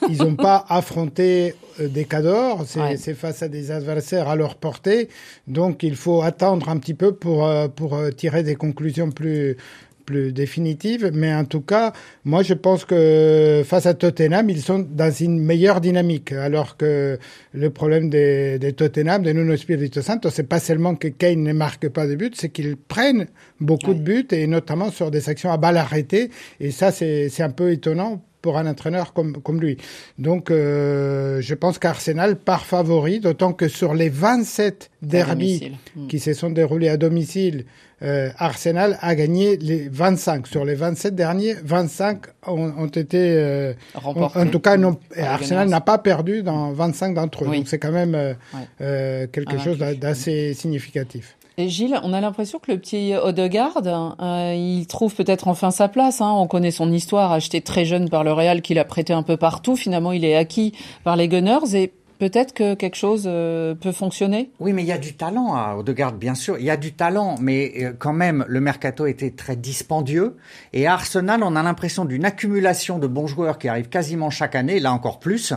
[0.08, 5.08] ils n'ont pas affronté euh, des cadors, c'est face à des adversaires à leur portée,
[5.46, 9.56] donc il faut attendre un petit peu pour, euh, pour euh, tirer des conclusions plus,
[10.04, 11.94] plus définitive, mais en tout cas,
[12.26, 17.18] moi je pense que face à Tottenham, ils sont dans une meilleure dynamique, alors que
[17.54, 21.54] le problème des, des Tottenham, de Nuno Espirito Santo, c'est pas seulement que Kane ne
[21.54, 23.28] marque pas de buts, c'est qu'ils prennent
[23.60, 26.28] beaucoup de buts et notamment sur des actions à balles arrêtées,
[26.60, 29.78] et ça c'est un peu étonnant pour un entraîneur comme, comme lui.
[30.18, 36.08] Donc, euh, je pense qu'Arsenal part favori, d'autant que sur les 27 derbies hmm.
[36.08, 37.64] qui se sont déroulés à domicile,
[38.02, 40.48] euh, Arsenal a gagné les 25.
[40.48, 43.18] Sur les 27 derniers, 25 ont, ont été...
[43.20, 47.46] Euh, en, tout cas, non, Arsenal n'a pas perdu dans 25 d'entre eux.
[47.46, 48.34] Donc, c'est quand même euh,
[48.80, 51.36] euh quelque chose d'assez significatif.
[51.58, 56.20] Gilles, on a l'impression que le petit Odegaard, euh, il trouve peut-être enfin sa place.
[56.20, 56.32] Hein.
[56.34, 59.36] On connaît son histoire, acheté très jeune par le Real, qu'il a prêté un peu
[59.36, 59.76] partout.
[59.76, 60.72] Finalement, il est acquis
[61.04, 64.92] par les Gunners et peut-être que quelque chose euh, peut fonctionner Oui, mais il y
[64.92, 66.56] a du talent à Odegaard, bien sûr.
[66.56, 70.36] Il y a du talent, mais euh, quand même, le mercato était très dispendieux.
[70.72, 74.54] Et à Arsenal, on a l'impression d'une accumulation de bons joueurs qui arrivent quasiment chaque
[74.54, 75.52] année, là encore plus,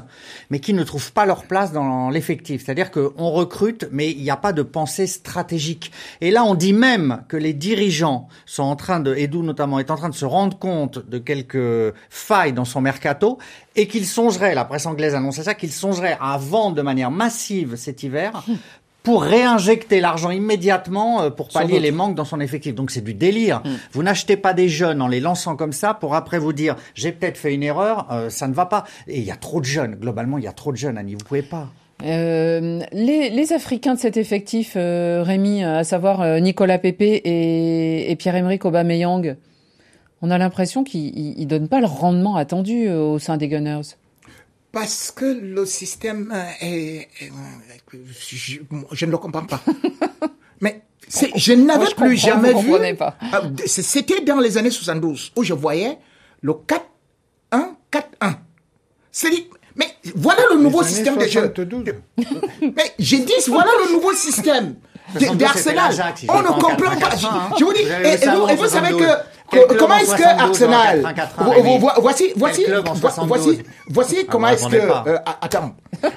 [0.49, 2.65] mais qui ne trouvent pas leur place dans l'effectif.
[2.65, 5.91] C'est-à-dire qu'on recrute, mais il n'y a pas de pensée stratégique.
[6.19, 9.91] Et là, on dit même que les dirigeants sont en train de, Edu notamment, est
[9.91, 13.37] en train de se rendre compte de quelques failles dans son mercato
[13.75, 16.37] et qu'il songerait, la presse anglaise annonçait ça, qu'il songerait à
[16.71, 18.43] de manière massive cet hiver
[19.05, 22.73] pour réinjecter l'argent immédiatement euh, pour pallier les manques dans son effectif.
[22.75, 23.61] Donc c'est du délire.
[23.63, 23.75] Hmm.
[23.93, 27.11] Vous n'achetez pas des jeunes en les lançant comme ça pour après vous dire j'ai
[27.11, 28.83] peut-être fait une erreur, euh, ça ne va pas.
[29.07, 29.95] Et il y a trop de jeunes.
[29.95, 31.13] Globalement, il y a trop de jeunes, Annie.
[31.13, 31.69] Vous pouvez pas.
[32.03, 38.15] Euh, les, les, Africains de cet effectif, euh, Rémi, à savoir Nicolas Pepe et, et
[38.17, 39.37] Pierre-Emerick Aubameyang,
[40.21, 43.95] on a l'impression qu'ils ne donnent pas le rendement attendu au sein des Gunners.
[44.75, 47.07] Parce que le système est...
[48.91, 49.61] je, ne le comprends pas.
[50.59, 50.81] Mais
[51.33, 52.73] je n'avais plus jamais vu...
[52.99, 55.97] Ah, c'était dans les années 72 où je voyais
[56.41, 56.55] le
[57.53, 58.35] 4-1-4-1.
[59.13, 59.29] C'est
[59.77, 61.53] mais voilà le nouveau système de jeu.
[62.61, 64.75] Mais j'ai dit, voilà le nouveau système
[65.13, 66.15] d'Arsenal.
[66.29, 67.15] On ne comprend pas.
[67.57, 69.35] Je vous dis, et vous savez que
[69.77, 71.15] comment est-ce que Arsenal
[71.97, 72.65] voici voici
[73.27, 75.75] voici voici comment est-ce que euh, attends.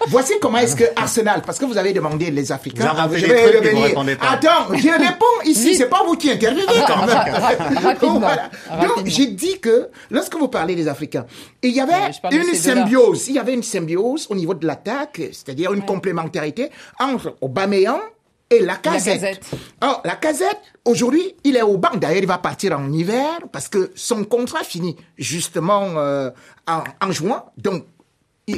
[0.09, 3.97] Voici comment est-ce que Arsenal parce que vous avez demandé les Africains je vais revenir.
[4.21, 8.89] attends je réponds ici c'est pas vous qui intervenez quand même.
[8.89, 11.27] Donc j'ai dit que lorsque vous parlez des Africains
[11.63, 13.29] il y avait une symbiose.
[13.29, 18.01] Il y avait une symbiose au niveau de l'attaque c'est-à-dire une complémentarité entre Aubameyang
[18.51, 19.41] et la casette.
[19.81, 21.91] La la casette, aujourd'hui, il est au banc.
[21.95, 26.31] D'ailleurs, il va partir en hiver parce que son contrat finit justement euh,
[26.67, 27.45] en, juin.
[27.57, 27.85] Donc,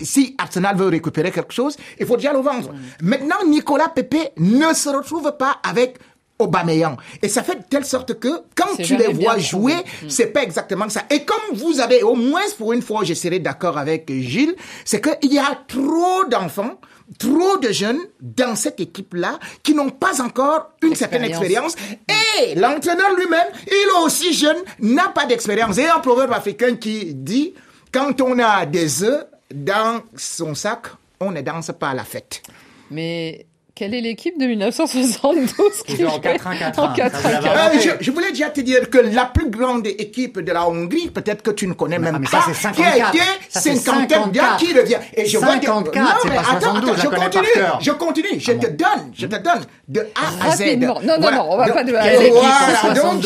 [0.02, 2.72] si Arsenal veut récupérer quelque chose, il faut déjà le vendre.
[3.02, 5.98] Maintenant, Nicolas Pepe ne se retrouve pas avec
[6.38, 6.96] Aubameyang.
[7.20, 10.08] Et ça fait de telle sorte que quand tu les vois jouer, mm.
[10.08, 11.02] c'est pas exactement ça.
[11.10, 15.00] Et comme vous avez, au moins pour une fois, je serai d'accord avec Gilles, c'est
[15.00, 16.78] qu'il y a trop d'enfants
[17.18, 21.74] trop de jeunes dans cette équipe-là qui n'ont pas encore une certaine expérience.
[22.08, 25.78] Et l'entraîneur lui-même, il est aussi jeune, n'a pas d'expérience.
[25.78, 27.54] Et un proverbe africain qui dit,
[27.92, 30.86] quand on a des œufs dans son sac,
[31.18, 32.42] on ne danse pas à la fête.
[32.90, 33.46] Mais
[33.80, 38.90] quelle est l'équipe de 1972 qui joue en 4-1-4-1 euh, je, voulais déjà te dire
[38.90, 42.44] que la plus grande équipe de la Hongrie, peut-être que tu ne connais même pas,
[42.74, 44.98] qui a été 54 bien qui revient.
[45.14, 47.46] Et je 54, non, mais attends, attends, je continue,
[47.80, 50.76] je continue, je te donne, je te donne de A à Z.
[50.76, 53.00] Non, non, non, on va pas de A à Z.
[53.00, 53.22] Donc,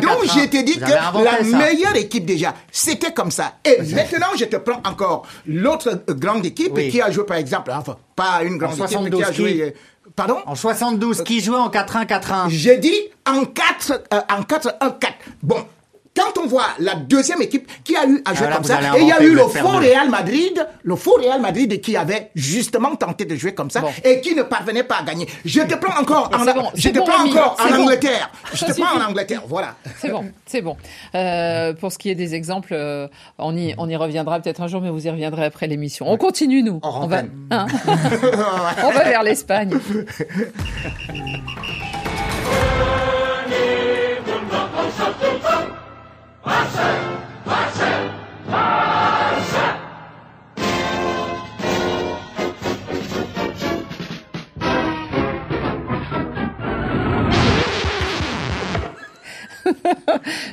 [0.00, 3.52] donc, je t'ai dit que la meilleure équipe déjà, c'était comme ça.
[3.64, 7.96] Et maintenant, je te prends encore l'autre grande équipe qui a joué, par exemple, enfin,
[8.16, 9.52] pas une grande 72 qui a joué.
[9.52, 14.76] qui Pardon En 72, qui jouait en 4-1-4-1 J'ai dit en 4 euh, en 4
[14.80, 15.14] 1 4.
[15.42, 15.66] Bon,
[16.16, 19.02] quand on voit la deuxième équipe qui a eu à jouer Ah, comme ça, et
[19.02, 19.68] il y a eu le faux.
[19.68, 23.90] Real Madrid, le faux Real Madrid qui avait justement tenté de jouer comme ça Bon.
[24.02, 25.28] et qui ne parvenait pas à gagner.
[25.44, 27.82] Je te prends encore en, bon, je te bon, prends encore en.
[27.82, 28.30] Angleterre.
[28.54, 29.74] Je te prends en Angleterre, voilà.
[30.00, 30.76] C'est bon, c'est bon.
[31.14, 34.68] Euh, pour ce qui est des exemples, euh, on y, on y reviendra peut-être un
[34.68, 36.10] jour, mais vous y reviendrez après l'émission.
[36.10, 36.80] On continue, nous.
[36.82, 37.66] On va, hein
[38.84, 39.76] on va vers l'Espagne.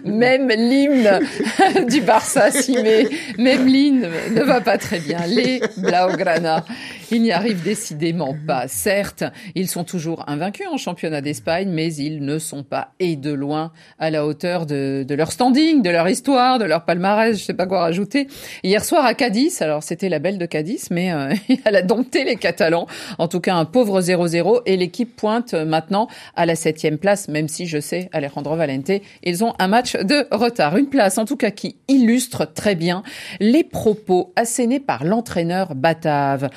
[0.06, 1.20] Même l'hymne
[1.90, 3.08] du Barça s'y met.
[3.38, 5.20] Même l'hymne ne va pas très bien.
[5.28, 6.66] Les Blaugrana,
[7.14, 8.68] ils n'y arrivent décidément pas.
[8.68, 9.24] Certes,
[9.54, 13.72] ils sont toujours invaincus en championnat d'Espagne, mais ils ne sont pas, et de loin,
[14.00, 17.54] à la hauteur de, de leur standing, de leur histoire, de leur palmarès, je sais
[17.54, 18.28] pas quoi rajouter.
[18.64, 21.34] Hier soir à Cadiz, alors c'était la belle de Cadiz, mais euh,
[21.66, 22.88] elle a dompté les Catalans.
[23.20, 27.48] En tout cas, un pauvre 0-0, et l'équipe pointe maintenant à la septième place, même
[27.48, 28.92] si je sais, Alejandro Valente,
[29.24, 30.78] ils ont un match de retard.
[30.78, 33.04] Une place, en tout cas, qui illustre très bien
[33.40, 36.50] les propos assénés par l'entraîneur Batave.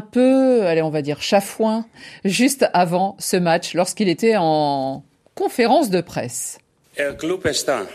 [0.00, 1.86] Peu, allez, on va dire chafouin,
[2.24, 6.58] juste avant ce match, lorsqu'il était en conférence de presse.
[6.96, 7.86] El club está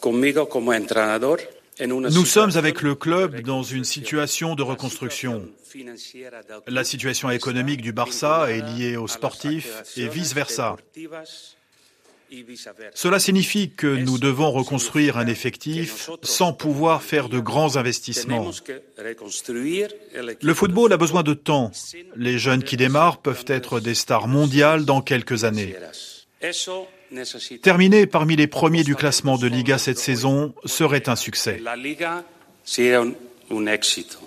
[0.00, 1.38] conmigo como entrenador
[1.80, 5.48] en una Nous sommes avec le club dans une situation de reconstruction.
[6.66, 10.76] La situation économique du Barça est liée aux sportifs et vice-versa.
[12.94, 18.50] Cela signifie que nous devons reconstruire un effectif sans pouvoir faire de grands investissements.
[20.40, 21.70] Le football a besoin de temps.
[22.16, 25.74] Les jeunes qui démarrent peuvent être des stars mondiales dans quelques années.
[27.62, 31.58] Terminer parmi les premiers du classement de Liga cette saison serait un succès.
[31.62, 32.24] La liga
[32.64, 33.12] sería un,
[33.50, 34.18] un éxito.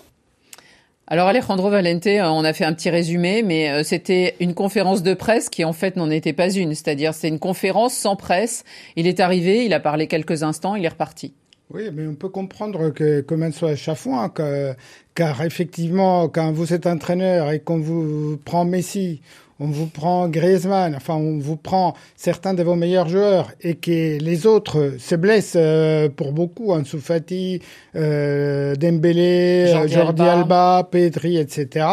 [1.07, 5.03] Alors Alejandro Valente, euh, on a fait un petit résumé, mais euh, c'était une conférence
[5.03, 6.73] de presse qui en fait n'en était pas une.
[6.73, 8.63] C'est-à-dire c'est une conférence sans presse.
[8.95, 11.35] Il est arrivé, il a parlé quelques instants, il est reparti.
[11.71, 14.73] Oui, mais on peut comprendre que Coman soit chafouin, que,
[15.13, 19.21] car effectivement, quand vous êtes entraîneur et qu'on vous prend Messi,
[19.59, 24.17] on vous prend Griezmann, enfin on vous prend certains de vos meilleurs joueurs et que
[24.19, 27.61] les autres se blessent euh, pour beaucoup, Ansu Fati,
[27.95, 30.77] euh, Dembélé, Jordi Jordi, Alba.
[30.77, 30.89] Alba.
[30.91, 31.85] Pedri, etc.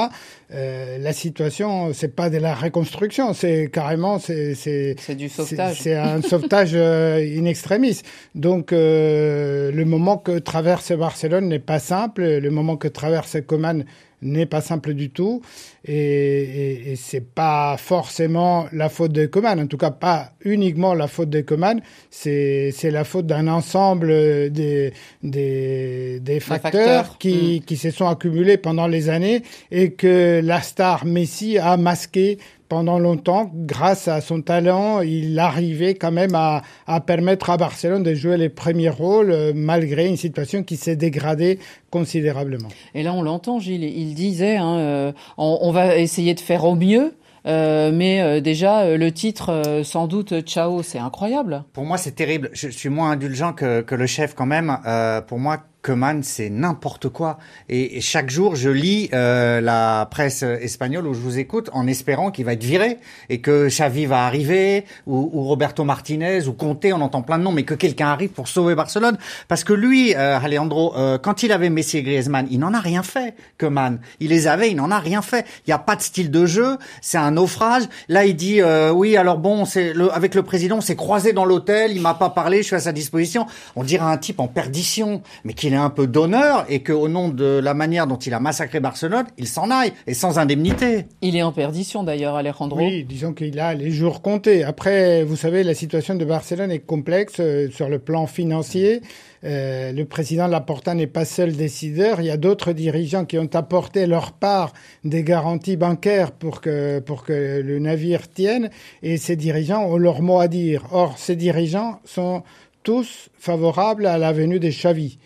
[0.55, 5.81] Euh, la situation, c'est pas de la reconstruction, c'est carrément c'est c'est du sauvetage.
[5.81, 8.03] C'est un sauvetage euh, in extremis.
[8.35, 13.85] Donc euh, le moment que traverse Barcelone n'est pas simple, le moment que traverse Coman
[14.23, 15.43] n'est pas simple du tout,
[15.85, 20.95] et, et, et c'est pas forcément la faute de Coman, en tout cas pas uniquement
[20.95, 21.81] la faute de Coman,
[22.11, 24.09] c'est c'est la faute d'un ensemble
[24.51, 27.19] des des, des facteurs, facteurs.
[27.19, 32.39] qui qui se sont accumulés pendant les années et que la star Messi a masqué
[32.73, 38.03] pendant longtemps, grâce à son talent, il arrivait quand même à, à permettre à Barcelone
[38.03, 41.59] de jouer les premiers rôles euh, malgré une situation qui s'est dégradée
[41.91, 42.69] considérablement.
[42.95, 46.65] Et là on l'entend, Gilles, il disait, hein, euh, on, on va essayer de faire
[46.65, 47.13] au mieux.
[47.47, 51.65] euh, mais euh, déjà, euh, le titre, euh, sans doute, Ciao, c'est incroyable.
[51.75, 52.49] Pour moi, c'est terrible.
[52.55, 54.79] Je, je suis moins indulgent que, que le chef quand même.
[54.87, 57.38] Euh, pour moi, Koeman, c'est n'importe quoi.
[57.68, 62.31] Et, chaque jour, je lis euh, la presse espagnole où je vous écoute en espérant
[62.31, 67.01] qu'il va être viré et que Xavi va arriver ou, Roberto Martinez ou Conte, on
[67.01, 69.18] entend plein de noms, mais que quelqu'un arrive pour sauver Barcelone.
[69.49, 72.81] Parce que lui, euh, Alejandro, euh, quand il avait Messi et Griezmann, il n'en a
[72.81, 73.99] rien fait, Koeman.
[74.21, 75.45] Il les avait, il n'en a rien fait.
[75.66, 77.85] Il n'y a pas de style de jeu, c'est un naufrage.
[78.09, 81.33] Là, il dit, euh, oui, alors bon, c'est le, avec le président, on s'est croisé
[81.33, 83.47] dans l'hôtel, il m'a pas parlé, je suis à sa disposition.
[83.75, 87.29] On dirait un type en perdition, mais qu'il ait un peu d'honneur et qu'au nom
[87.29, 91.07] de la manière dont il a massacré Barcelone, il s'en aille et sans indemnité.
[91.23, 92.79] Il est en perdition d'ailleurs, Alejandro.
[92.79, 94.65] Oui, disons qu'il a les jours comptés.
[94.65, 99.01] Après, vous savez, la situation de Barcelone est complexe euh, sur le plan financier.
[99.45, 102.21] Euh, le président Laporta n'est pas seul décideur.
[102.21, 104.73] Il y a d'autres dirigeants qui ont apporté leur part
[105.05, 108.71] des garanties bancaires pour que, pour que le navire tienne.
[109.03, 110.85] Et ces dirigeants ont leur mot à dire.
[110.93, 112.43] Or, ces dirigeants sont
[112.83, 115.19] tous favorables à la venue des Xavi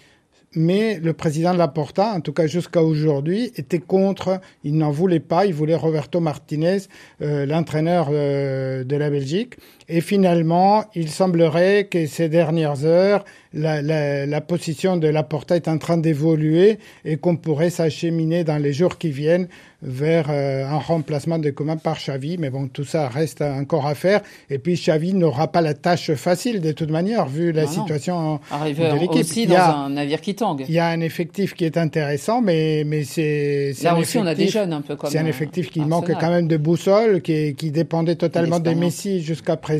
[0.56, 4.40] mais le président Laporta, en tout cas jusqu'à aujourd'hui, était contre.
[4.64, 5.46] Il n'en voulait pas.
[5.46, 6.78] Il voulait Roberto Martinez,
[7.20, 9.56] euh, l'entraîneur euh, de la Belgique.
[9.88, 15.68] Et finalement, il semblerait que ces dernières heures, la, la, la position de Laporta est
[15.68, 19.46] en train d'évoluer et qu'on pourrait s'acheminer dans les jours qui viennent
[19.82, 22.36] vers euh, un remplacement de Coman par Xavi.
[22.38, 24.22] Mais bon, tout ça reste encore à faire.
[24.50, 28.90] Et puis Xavi n'aura pas la tâche facile de toute manière, vu la situation Arriver
[28.90, 29.20] de l'équipe.
[29.20, 30.64] aussi dans un navire qui tangue.
[30.68, 33.72] Il y a un effectif qui est intéressant, mais, mais c'est...
[33.82, 36.30] Là aussi, on a des jeunes un peu comme C'est un effectif qui manque quand
[36.30, 39.75] même de boussole, qui, qui dépendait totalement de Messi jusqu'à présent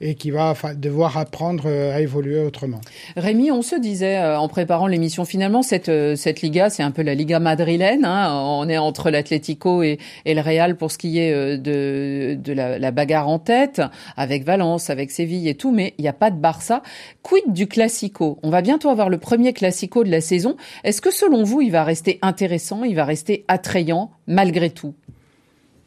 [0.00, 2.80] et qui va devoir apprendre euh, à évoluer autrement.
[3.16, 7.02] Rémi, on se disait euh, en préparant l'émission, finalement, cette, cette Liga, c'est un peu
[7.02, 8.04] la Liga madrilène.
[8.04, 12.38] Hein, on est entre l'Atlético et, et, le Real pour ce qui est euh, de,
[12.40, 13.82] de la, la, bagarre en tête,
[14.16, 16.82] avec Valence, avec Séville et tout, mais il n'y a pas de Barça.
[17.22, 18.38] Quid du Classico?
[18.42, 20.56] On va bientôt avoir le premier Classico de la saison.
[20.84, 24.94] Est-ce que selon vous, il va rester intéressant, il va rester attrayant malgré tout?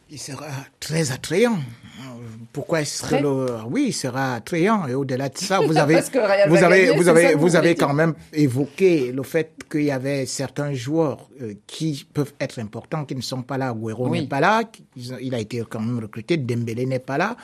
[0.10, 0.48] Il sera
[0.82, 1.58] très attrayant.
[2.54, 3.46] Pourquoi est-ce que le...
[3.70, 6.00] oui, il sera attrayant et au-delà de ça, vous avez
[6.48, 10.74] vous avez vous avez vous avez quand même évoqué le fait qu'il y avait certains
[10.74, 13.74] joueurs euh, qui peuvent être importants qui ne sont pas là.
[13.74, 14.64] Guerrero n'est pas là,
[14.96, 17.36] il a été quand même recruté, Dembélé n'est pas là.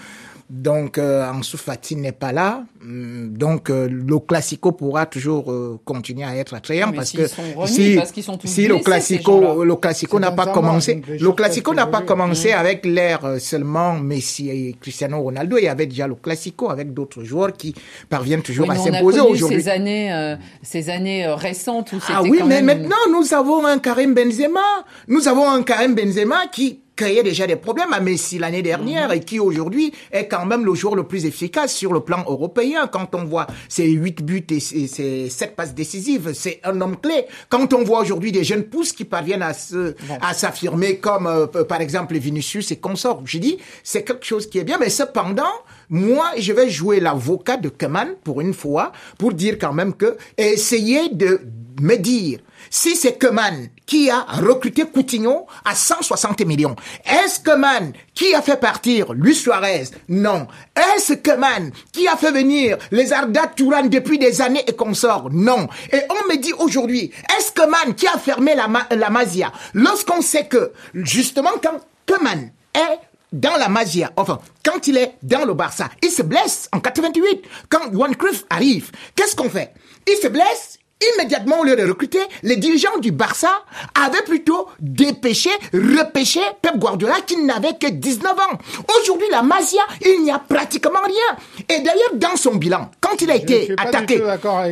[0.49, 2.63] Donc, euh, Ansu Fati n'est pas là.
[2.81, 7.27] Mm, donc, euh, le Classico pourra toujours euh, continuer à être attrayant parce que
[7.65, 12.01] si, parce sont si le Classico, le Classico n'a pas commencé, le Classico n'a pas
[12.01, 15.57] commencé avec l'ère seulement Messi et Cristiano Ronaldo.
[15.57, 17.73] Il y avait déjà le Classico avec d'autres joueurs qui
[18.09, 19.61] parviennent toujours à s'imposer aujourd'hui.
[19.61, 24.85] Ces années, ces années récentes où Ah oui, mais maintenant nous avons un Karim Benzema.
[25.07, 29.21] Nous avons un Karim Benzema qui créait déjà des problèmes à Messi l'année dernière et
[29.21, 32.87] qui aujourd'hui est quand même le joueur le plus efficace sur le plan européen.
[32.87, 37.25] Quand on voit ses huit buts et ses sept passes décisives, c'est un homme clé.
[37.47, 41.45] Quand on voit aujourd'hui des jeunes pousses qui parviennent à se, à s'affirmer comme euh,
[41.63, 45.43] par exemple Vinicius et consorts, je dis c'est quelque chose qui est bien, mais cependant
[45.89, 50.17] moi, je vais jouer l'avocat de Keman pour une fois, pour dire quand même que,
[50.37, 51.39] essayer de
[51.81, 58.35] me dire si c'est Keman qui a recruté Coutinho à 160 millions, est-ce Keman qui
[58.35, 59.85] a fait partir Luis Suarez?
[60.07, 60.47] Non.
[60.75, 65.67] Est-ce Keman qui a fait venir les Arda Touran depuis des années et consorts Non.
[65.91, 69.51] Et on me dit aujourd'hui, est-ce Keman qui a fermé la, la Masia?
[69.73, 72.99] Lorsqu'on sait que, justement, quand Keman est
[73.33, 77.43] dans la Magia, enfin, quand il est dans le Barça, il se blesse en 88.
[77.69, 79.73] Quand Juan Cruyff arrive, qu'est-ce qu'on fait?
[80.07, 80.79] Il se blesse,
[81.13, 83.49] immédiatement au lieu de recruter, les dirigeants du Barça
[83.93, 88.57] avaient plutôt dépêché, repêché Pep Guardiola qui n'avait que 19 ans.
[88.99, 91.37] Aujourd'hui, la Masia, il n'y a pratiquement rien.
[91.69, 94.21] Et d'ailleurs, dans son bilan, quand il a été attaqué,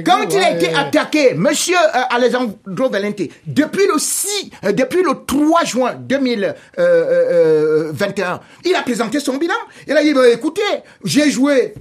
[0.05, 5.11] quand il a été attaqué, monsieur euh, Alessandro Valente, depuis le 6, euh, depuis le
[5.25, 7.91] 3 juin 2021, euh,
[8.63, 9.53] il a présenté son bilan.
[9.87, 10.61] Il a dit, bah, écoutez,
[11.03, 11.73] j'ai joué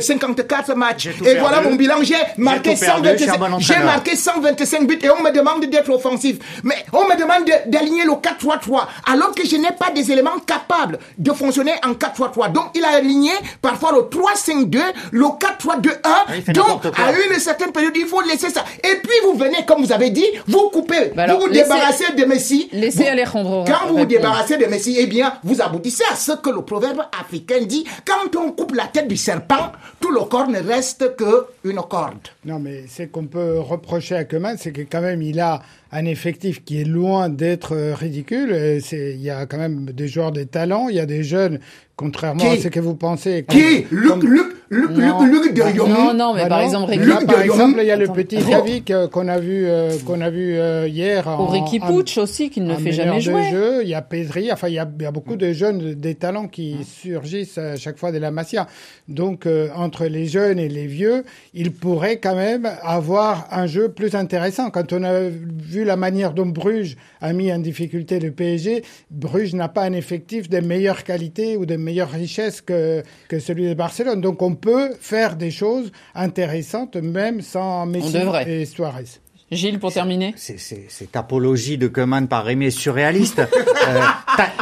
[0.00, 3.28] 54 matchs et voilà mon bilan, j'ai marqué 127
[3.72, 6.38] j'ai marqué 125 buts et on me demande d'être offensif.
[6.64, 10.98] Mais on me demande d'aligner le 4-3-3 alors que je n'ai pas des éléments capables
[11.18, 12.52] de fonctionner en 4-3-3.
[12.52, 14.78] Donc il a aligné parfois le 3-5-2,
[15.12, 16.52] le 4-3-2-1.
[16.52, 18.64] Donc à une certaine période, il faut laisser ça.
[18.82, 22.24] Et puis vous venez, comme vous avez dit, vous coupez, bah vous vous débarrassez de
[22.24, 22.68] Messi.
[22.72, 23.64] Laissez Alejandro.
[23.64, 27.02] Quand vous vous débarrassez de Messi, eh bien, vous aboutissez à ce que le proverbe
[27.18, 31.46] africain dit, quand on coupe la tête du serpent, tout le corps ne reste que
[31.64, 32.28] une corde.
[32.44, 36.06] Non, mais c'est qu'on peut reprocher à Keman, c'est que quand même il a un
[36.06, 38.80] effectif qui est loin d'être euh, ridicule.
[38.92, 41.60] Il y a quand même des joueurs des talents, il y a des jeunes,
[41.96, 43.44] contrairement à ce que vous pensez.
[43.46, 45.90] Qui Luc, Luc, Luc, Luc, de Jong.
[45.90, 49.28] Non, non, mais par exemple, Luc par exemple, il y a le petit Javi qu'on
[49.28, 51.26] a vu, euh, qu'on a vu euh, hier.
[51.38, 53.42] Ou Ricky Pucci aussi, qui ne fait jamais jouer.
[53.50, 53.82] Jeu.
[53.82, 56.14] Il y a Pedri, enfin, il y a, il y a beaucoup de jeunes, des
[56.14, 58.66] talents qui surgissent à chaque fois de la Masia.
[59.08, 64.14] Donc, entre les jeunes et les vieux, il pourrait quand même avoir un jeu plus
[64.14, 64.70] intéressant.
[64.70, 69.54] Quand on a vu la manière dont Bruges a mis en difficulté le PSG, Bruges
[69.54, 73.74] n'a pas un effectif de meilleure qualité ou de meilleure richesse que, que celui de
[73.74, 74.20] Barcelone.
[74.20, 78.16] Donc on peut faire des choses intéressantes même sans Messi
[78.46, 79.21] et Suarez.
[79.52, 80.34] Gilles, pour terminer.
[80.36, 83.38] Cette apologie de Koeman par Rémi est surréaliste.
[83.40, 84.00] euh,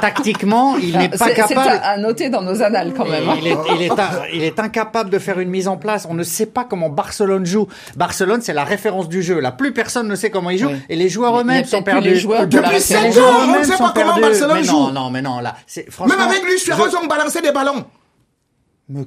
[0.00, 1.60] tactiquement, il n'est pas capable.
[1.70, 3.24] C'est à noter dans nos annales quand même.
[3.40, 3.90] Il est, il, est,
[4.34, 6.06] il est incapable de faire une mise en place.
[6.08, 7.68] On ne sait pas comment Barcelone joue.
[7.96, 9.40] Barcelone, c'est la référence du jeu.
[9.40, 10.70] Là, plus personne ne sait comment il joue.
[10.88, 12.08] Et les joueurs eux-mêmes sont perdus.
[12.08, 14.72] Les joueurs Depuis 5 ans, on ne sait pas comment Barcelone joue.
[14.72, 15.56] Non, non, mais non, là.
[15.88, 16.72] Franchement, Même avec lui, je...
[17.02, 17.84] on balançait des ballons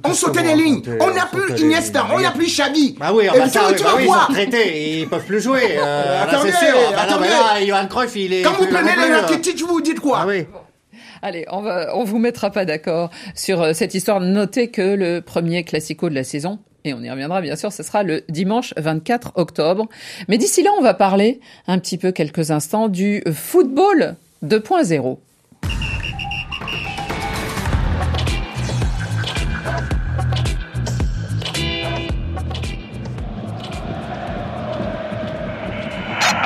[0.04, 0.82] on sautait des lignes.
[1.00, 2.96] On n'a plus Iniesta, on n'a plus Xavi.
[2.98, 5.76] Bah oui, bah ça, bah oui, ils sont ils peuvent plus jouer.
[5.78, 6.74] Euh, attendez, là, sûr.
[6.92, 7.28] Bah attendez.
[7.28, 8.42] Là, Johan Cruyff, il est.
[8.42, 10.46] Quand vous prenez les Rakitic, vous dites quoi ah oui.
[11.22, 14.20] Allez, on va, on vous mettra pas d'accord sur euh, cette histoire.
[14.20, 17.82] Notez que le premier classico de la saison, et on y reviendra bien sûr, ce
[17.82, 19.88] sera le dimanche 24 octobre.
[20.28, 25.18] Mais d'ici là, on va parler un petit peu quelques instants du football 2.0.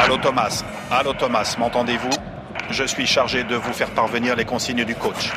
[0.08, 2.08] Allô Thomas, allô Thomas, m'entendez-vous?
[2.70, 5.30] Je suis chargé de vous faire parvenir les consignes du coach.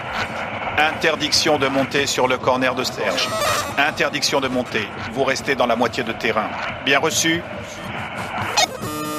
[0.78, 3.28] Interdiction de monter sur le corner de Serge.
[3.78, 4.88] Interdiction de monter.
[5.12, 6.48] Vous restez dans la moitié de terrain.
[6.86, 7.44] Bien reçu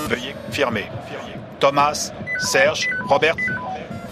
[0.09, 0.88] Veuillez confirmer.
[1.61, 3.36] Thomas, Serge, Robert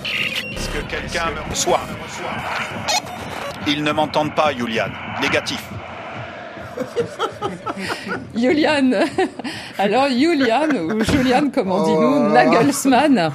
[0.05, 1.81] Est-ce que quelqu'un me reçoit?
[3.67, 4.89] Ils ne m'entendent pas, Julian.
[5.23, 5.65] Négatif.
[8.37, 8.91] Julian.
[9.79, 13.33] Alors Julian ou Julian comme on dit Oh nous, Nagelsmann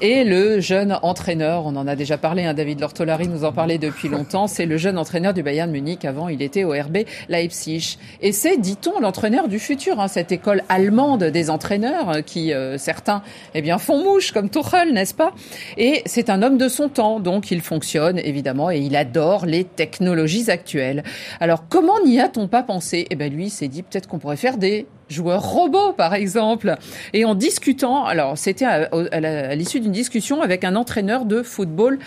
[0.00, 3.78] et le jeune entraîneur, on en a déjà parlé, hein, David Lortolari nous en parlait
[3.78, 7.98] depuis longtemps, c'est le jeune entraîneur du Bayern Munich, avant il était au RB Leipzig.
[8.20, 12.78] Et c'est, dit-on, l'entraîneur du futur, hein, cette école allemande des entraîneurs euh, qui, euh,
[12.78, 13.22] certains,
[13.54, 15.32] eh bien, font mouche, comme Tuchel, n'est-ce pas?
[15.76, 19.64] Et c'est un homme de son temps, donc il fonctionne, évidemment, et il adore les
[19.64, 21.02] technologies actuelles.
[21.40, 23.08] Alors, comment n'y a-t-on pas pensé?
[23.10, 26.74] Eh ben lui, s'est dit peut-être qu'on pourrait faire des joueurs robots, par exemple.
[27.12, 31.98] Et en discutant, alors c'était à, l'issue d'une discussion avec un entraîneur de football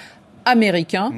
[0.45, 1.11] américain.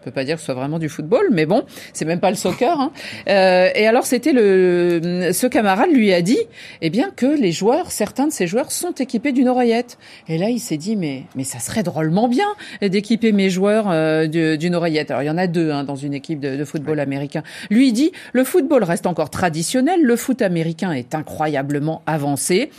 [0.00, 2.30] On peut pas dire que ce soit vraiment du football, mais bon, c'est même pas
[2.30, 2.80] le soccer.
[2.80, 2.92] Hein.
[3.28, 6.38] Euh, et alors, c'était le, ce camarade lui a dit,
[6.82, 9.98] eh bien, que les joueurs, certains de ces joueurs, sont équipés d'une oreillette.
[10.28, 12.48] Et là, il s'est dit, mais, mais ça serait drôlement bien
[12.80, 15.10] d'équiper mes joueurs euh, d'une oreillette.
[15.10, 17.42] Alors, il y en a deux hein, dans une équipe de, de football américain.
[17.70, 22.70] Lui il dit, le football reste encore traditionnel, le foot américain est incroyablement avancé.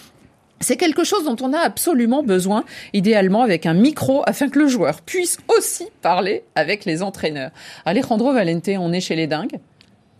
[0.61, 4.67] C'est quelque chose dont on a absolument besoin, idéalement avec un micro, afin que le
[4.67, 7.51] joueur puisse aussi parler avec les entraîneurs.
[7.85, 9.59] Alejandro Valente, on est chez les dingues.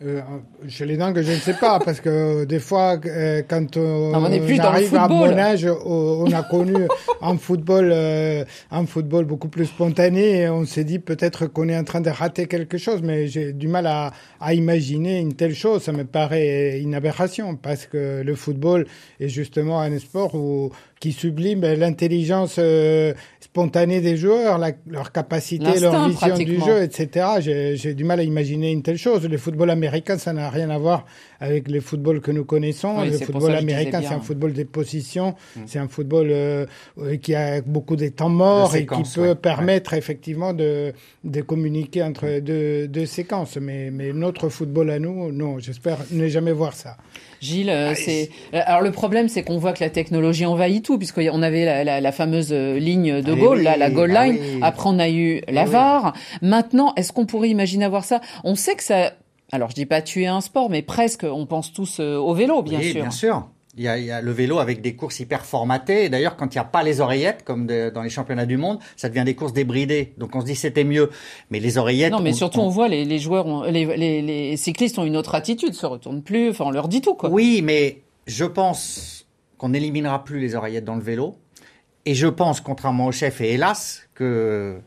[0.02, 0.22] Euh,
[0.70, 4.28] chez les dingues, je ne sais pas, parce que des fois, euh, quand on, Non,
[4.28, 6.88] on est plus arrive à mon âge, on on a connu
[7.22, 11.78] un football, euh, un football beaucoup plus spontané, et on s'est dit peut-être qu'on est
[11.78, 15.54] en train de rater quelque chose, mais j'ai du mal à, à imaginer une telle
[15.54, 15.84] chose.
[15.84, 18.88] Ça me paraît une aberration, parce que le football
[19.20, 25.66] est justement un sport où, qui sublime l'intelligence euh, spontanée des joueurs, la- leur capacité,
[25.80, 27.26] leur vision du jeu, etc.
[27.40, 29.28] J'ai j'ai du mal à imaginer une telle chose.
[29.28, 31.06] Le football américain, ça n'a rien à voir
[31.40, 32.96] avec le football que nous connaissons.
[33.00, 35.36] Oui, le football américain, c'est un football des positions,
[35.66, 36.66] c'est un football euh,
[37.00, 39.36] euh, qui a beaucoup de temps morts De et qui peut ouais.
[39.36, 43.58] permettre effectivement de, de communiquer entre deux, deux séquences.
[43.58, 46.98] Mais, mais notre football à nous, non, j'espère ne jamais voir ça.
[47.42, 51.42] Gilles, euh, c'est alors le problème, c'est qu'on voit que la technologie envahit tout, puisqu'on
[51.42, 54.26] avait la, la, la fameuse euh, ligne de Ah, goal, oui, là, la goal bah
[54.28, 54.38] line.
[54.42, 54.60] oui.
[54.62, 55.70] Après, on a eu la oui.
[55.72, 56.14] VAR.
[56.42, 58.20] Maintenant, est-ce qu'on pourrait imaginer avoir ça?
[58.44, 59.14] On sait que ça.
[59.52, 61.24] Alors, je dis pas tuer un sport, mais presque.
[61.30, 63.02] On pense tous euh, au vélo, bien oui, sûr.
[63.02, 63.48] bien sûr.
[63.78, 66.06] Il y, a, il y a le vélo avec des courses hyper formatées.
[66.06, 68.58] Et D'ailleurs, quand il n'y a pas les oreillettes, comme de- dans les championnats du
[68.58, 70.14] monde, ça devient des courses débridées.
[70.18, 71.12] Donc on se dit c'était mieux.
[71.50, 72.12] Mais les oreillettes.
[72.12, 75.00] Non, mais on- surtout, on- on voit les, les joueurs, ont- les, les, les cyclistes
[75.00, 76.50] ont une autre attitude, se retournent plus.
[76.50, 77.30] Enfin, on leur dit tout, quoi.
[77.30, 79.28] Oui, mais je pense
[79.58, 81.36] qu'on n'éliminera plus les oreillettes dans le vélo.
[82.06, 84.80] Et je pense, contrairement au chef et hélas, que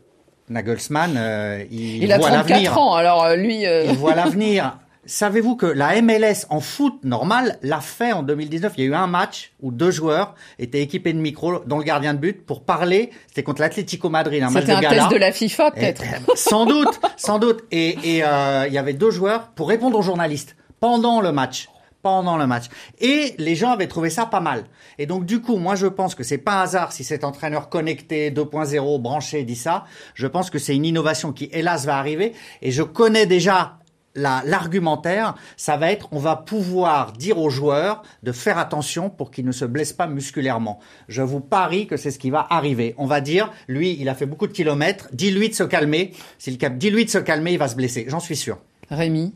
[0.53, 2.77] Nagelsmann, euh, il, Il a voit 34 l'avenir.
[2.77, 3.65] ans, alors euh, lui.
[3.65, 4.77] euh, Il voit l'avenir.
[5.05, 8.93] Savez-vous que la MLS en foot normal l'a fait en 2019 Il y a eu
[8.95, 12.63] un match où deux joueurs étaient équipés de micros, dont le gardien de but, pour
[12.63, 13.09] parler.
[13.27, 14.95] C'était contre l'Atlético Madrid, un match C'était de un gala.
[15.01, 16.03] test de la FIFA, peut-être.
[16.35, 17.65] sans doute, sans doute.
[17.71, 21.67] Et, euh, il y avait deux joueurs pour répondre aux journalistes pendant le match.
[22.03, 22.65] Pendant le match.
[22.99, 24.65] Et les gens avaient trouvé ça pas mal.
[24.99, 27.69] Et donc, du coup, moi, je pense que c'est pas un hasard si cet entraîneur
[27.69, 29.85] connecté 2.0 branché dit ça.
[30.13, 32.33] Je pense que c'est une innovation qui, hélas, va arriver.
[32.61, 33.77] Et je connais déjà
[34.15, 35.35] la- l'argumentaire.
[35.55, 39.53] Ça va être, on va pouvoir dire aux joueurs de faire attention pour qu'ils ne
[39.53, 40.79] se blessent pas musculairement.
[41.07, 42.95] Je vous parie que c'est ce qui va arriver.
[42.97, 45.07] On va dire, lui, il a fait beaucoup de kilomètres.
[45.13, 46.11] Dis-lui de se calmer.
[46.37, 48.05] S'il cap, dis-lui de se calmer, il va se blesser.
[48.09, 48.57] J'en suis sûr.
[48.89, 49.33] Rémi,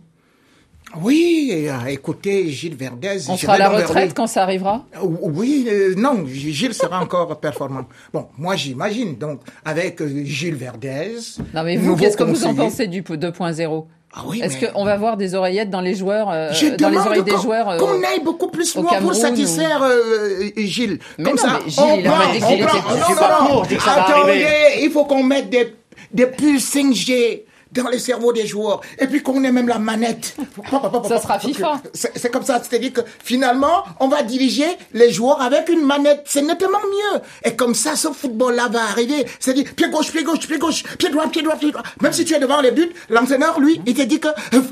[0.96, 3.20] Oui, euh, écoutez, Gilles Verdez.
[3.30, 7.40] on je sera à la retraite quand ça arrivera Oui, euh, non, Gilles sera encore
[7.42, 7.86] performant.
[8.14, 11.12] Bon, moi j'imagine, donc, avec euh, Gilles Verdez.
[11.54, 14.86] Non, mais vous, qu'est-ce que vous en pensez du 2.0 Ah oui, Est-ce mais- qu'on
[14.86, 18.02] va voir des oreillettes dans les joueurs, euh, dans les oreilles des joueurs euh, qu'on
[18.04, 21.00] aille beaucoup plus loin pour satisfaire euh, Gilles.
[21.18, 23.62] Mais Comme non, ça, mais Gilles, on il a prend- on prend- non, non, non.
[23.64, 24.46] va Attendez,
[24.84, 25.74] il faut qu'on mette des,
[26.14, 28.82] des puces 5G dans les cerveaux des joueurs.
[29.00, 30.36] Et puis qu'on ait même la manette.
[31.08, 31.82] Ça sera FIFA.
[31.94, 32.62] C'est comme ça.
[32.62, 36.24] C'est-à-dire que finalement, on va diriger les joueurs avec une manette.
[36.26, 37.22] C'est nettement mieux.
[37.46, 39.26] Et comme ça, ce football-là va arriver.
[39.40, 41.84] C'est-à-dire pied gauche, pied gauche, pied gauche, pied droit, pied droit, pied droit.
[42.02, 44.28] Même si tu es devant les buts, l'entraîneur, lui, il te dit que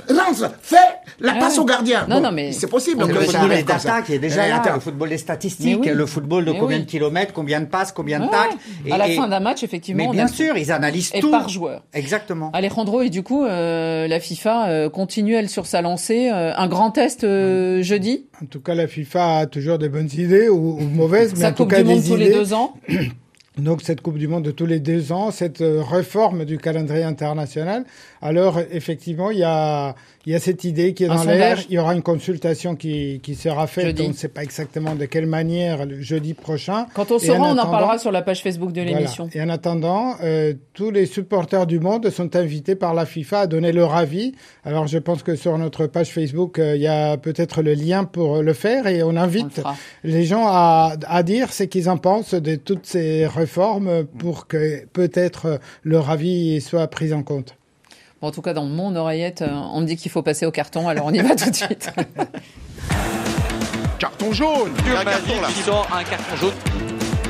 [0.09, 0.75] lance, fais
[1.19, 2.05] la Ah passe au gardien.
[2.07, 2.99] Non, Bon, non, mais- c'est possible.
[2.99, 5.89] Donc le football des data qui est déjà Eh, là, le football des statistiques, oui.
[5.93, 6.83] le football de Mais combien oui.
[6.85, 8.55] de kilomètres, combien de passes, combien de tacles.
[8.91, 11.31] À la fin d'un match, effectivement, Mais bien sûr, ils analysent Et tout.
[11.31, 11.81] par joueur.
[11.93, 12.51] Exactement.
[12.53, 16.29] Alejandro, et du coup, euh, la FIFA euh, continue, elle, sur sa lancée.
[16.31, 17.21] Euh, un grand test
[17.81, 21.41] jeudi En tout cas, la FIFA a toujours des bonnes idées ou, ou mauvaises, mais
[21.41, 22.73] Sa en tout Coupe cas du Monde des tous les deux ans
[23.57, 27.85] Donc cette Coupe du Monde de tous les deux ans, cette réforme du calendrier international.
[28.21, 29.95] Alors effectivement, il y a,
[30.25, 31.59] il y a cette idée qui est Un dans l'air.
[31.69, 33.85] Il y aura une consultation qui, qui sera faite.
[33.85, 34.03] Jeudi.
[34.03, 36.87] On ne sait pas exactement de quelle manière le jeudi prochain.
[36.93, 38.97] Quand on saura, on en parlera sur la page Facebook de Voilà.
[38.97, 39.29] l'émission.
[39.33, 43.47] Et en attendant, euh, tous les supporters du monde sont invités par la FIFA à
[43.47, 44.33] donner leur avis.
[44.63, 48.03] Alors je pense que sur notre page Facebook, euh, il y a peut-être le lien
[48.03, 49.61] pour le faire et on On le invite
[50.03, 54.85] les gens à, à dire ce qu'ils en pensent de toutes ces réformes pour que
[54.87, 57.55] peut-être leur avis soit pris en compte.
[58.25, 60.51] Bon, en tout cas, dans mon oreillette, euh, on me dit qu'il faut passer au
[60.51, 61.91] carton, alors on y va tout de suite.
[63.99, 64.73] Carton jaune.
[64.99, 65.47] Un carton là.
[65.47, 66.55] qui sort un carton jaune.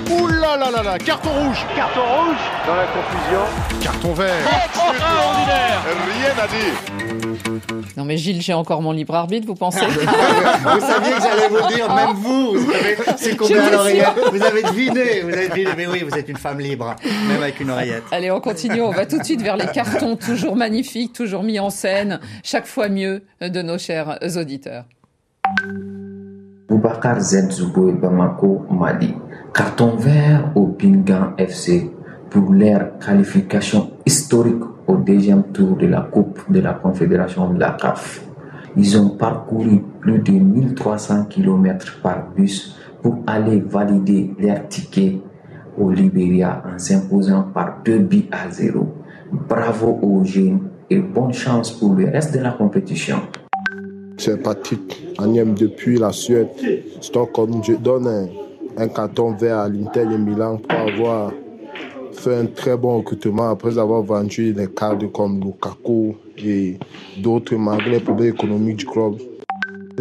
[0.09, 1.65] Ouh là là là là Carton rouge.
[1.75, 2.37] Carton rouge.
[2.65, 3.41] Dans la confusion.
[3.81, 4.33] Carton vert.
[4.63, 5.83] Extraordinaire.
[6.17, 6.75] Rien à dire
[7.97, 11.73] Non mais Gilles, j'ai encore mon libre arbitre, vous pensez vous saviez que j'allais vous
[11.73, 14.07] dire, même vous, vous savez, c'est combien à l'oreillette.
[14.31, 15.71] Vous avez deviné, vous avez deviné.
[15.77, 16.95] Mais oui, vous êtes une femme libre,
[17.27, 18.03] même avec une oreillette.
[18.11, 18.81] Allez, on continue.
[18.81, 22.65] On va tout de suite vers les cartons, toujours magnifiques, toujours mis en scène, chaque
[22.65, 24.85] fois mieux de nos chers auditeurs.
[26.67, 29.13] Boubacar Z Zouboui Bamako Mali.
[29.53, 31.89] Carton vert au Pingan FC
[32.29, 37.71] pour leur qualification historique au deuxième tour de la Coupe de la Confédération de la
[37.71, 38.23] CAF.
[38.77, 45.19] Ils ont parcouru plus de 1300 km par bus pour aller valider leur ticket
[45.77, 48.87] au Libéria en s'imposant par 2 buts à 0.
[49.47, 53.17] Bravo aux jeunes et bonne chance pour le reste de la compétition.
[54.17, 56.47] C'est Patrick depuis la Suède,
[57.01, 57.61] Stockholm.
[57.63, 58.27] Je donne un,
[58.77, 61.31] un carton vert à l'Inter de Milan pour avoir
[62.15, 66.77] fait un très bon recrutement après avoir vendu des cadres comme Lukaku et
[67.17, 69.15] d'autres malgré les problèmes économiques du club.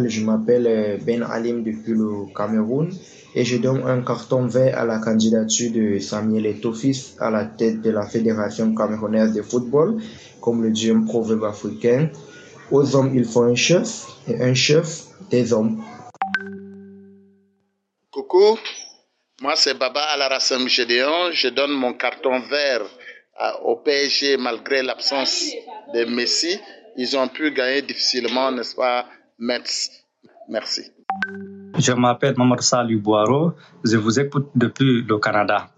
[0.03, 2.89] Je m'appelle euh, Ben Alim depuis le Cameroun
[3.33, 7.81] et je donne un carton vert à la candidature de Samuel Etofis à la tête
[7.81, 9.97] de la Fédération camerounaise de football,
[10.41, 12.09] comme le dit un proverbe africain.
[12.71, 15.81] Aux hommes, il faut un chef et un chef des hommes.
[18.11, 18.57] Coucou,
[19.41, 21.31] moi c'est Baba Alarassam Gédéon.
[21.31, 22.81] Je donne mon carton vert
[23.63, 25.51] au PSG malgré l'absence
[25.93, 26.59] de Messi.
[26.97, 29.05] Ils ont pu gagner difficilement, n'est-ce pas,
[29.37, 29.91] Metz?
[30.47, 30.83] Merci.
[31.77, 33.51] Je m'appelle Mamadou Salou Boiro,
[33.83, 35.69] je vous écoute depuis le Canada.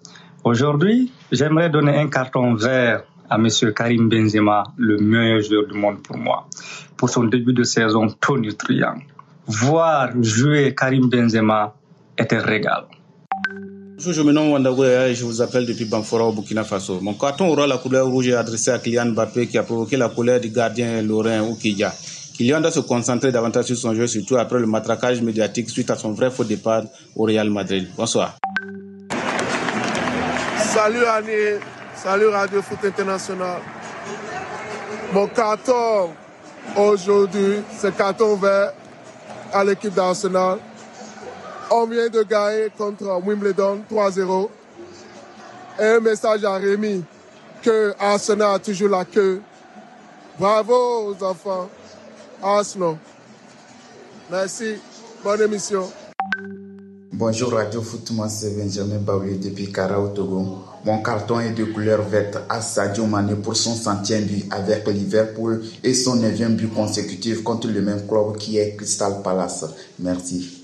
[0.44, 3.48] Aujourd'hui, j'aimerais donner un carton vert à M.
[3.76, 6.48] Karim Benzema, le meilleur joueur du monde pour moi,
[6.96, 9.00] pour son début de saison tonitruant.
[9.48, 11.76] Voir jouer Karim Benzema
[12.18, 12.86] est un régal.
[13.46, 17.00] Bonjour, je me nomme Wandagouya et je vous appelle depuis Banfora au Burkina Faso.
[17.02, 20.10] Mon carton aura la couleur rouge est adressé à Kylian Mbappé qui a provoqué la
[20.10, 21.94] colère du gardien Lorrain Oukidja.
[22.36, 25.96] Kylian doit se concentrer davantage sur son jeu, surtout après le matraquage médiatique suite à
[25.96, 26.84] son vrai faux départ
[27.16, 27.88] au Real Madrid.
[27.96, 28.38] Bonsoir.
[30.60, 31.60] Salut Annie,
[31.96, 33.62] salut Radio Foot International.
[35.14, 36.10] Mon carton
[36.76, 38.74] aujourd'hui, c'est carton vert
[39.54, 40.60] à l'équipe d'Arsenal.
[41.70, 44.50] On vient de gagner contre Wimbledon 3-0.
[45.80, 47.04] Et un message à Rémi
[47.62, 49.42] que Arsenal a toujours la queue.
[50.40, 51.70] Bravo aux enfants.
[52.42, 52.96] Arsenal.
[54.32, 54.76] Merci.
[55.24, 55.92] Bonne émission.
[57.12, 60.60] Bonjour Radio Foot, moi c'est Benjamin Baouli depuis Kara au Togo.
[60.86, 65.64] Mon carton est de couleur verte à Sadio Mané pour son centième but avec Liverpool
[65.84, 69.66] et son neuvième but consécutif contre le même club qui est Crystal Palace.
[69.98, 70.57] Merci.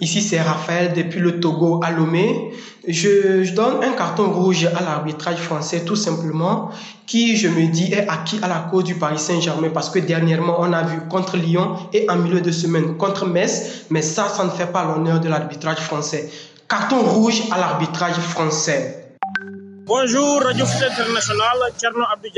[0.00, 2.52] Ici, c'est Raphaël depuis le Togo à Lomé.
[2.86, 6.70] Je, donne un carton rouge à l'arbitrage français, tout simplement,
[7.06, 10.56] qui, je me dis, est acquis à la cause du Paris Saint-Germain parce que dernièrement,
[10.60, 14.44] on a vu contre Lyon et en milieu de semaine contre Metz, mais ça, ça
[14.44, 16.30] ne fait pas l'honneur de l'arbitrage français.
[16.68, 19.02] Carton rouge à l'arbitrage français.
[19.86, 22.28] Bonjour Radio Foot International, Tcherno Abdou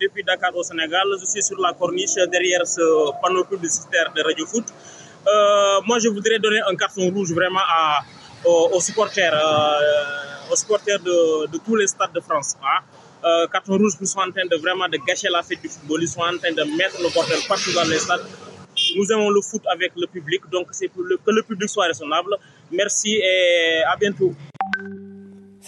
[0.00, 1.06] depuis Dakar au Sénégal.
[1.20, 2.82] Je suis sur la corniche derrière ce
[3.22, 4.66] panneau publicitaire de Radio Foot.
[5.26, 7.60] Euh, moi, je voudrais donner un carton rouge vraiment
[8.44, 12.56] aux, supporters, euh, aux supporters de, tous les stades de France.
[12.62, 12.80] hein.
[13.24, 16.02] euh, carton rouge qui sont en train de vraiment de gâcher la fête du football.
[16.02, 18.24] Ils sont en train de mettre le bordel partout dans les stades.
[18.96, 22.36] Nous aimons le foot avec le public, donc c'est que le public soit raisonnable.
[22.70, 24.32] Merci et à bientôt.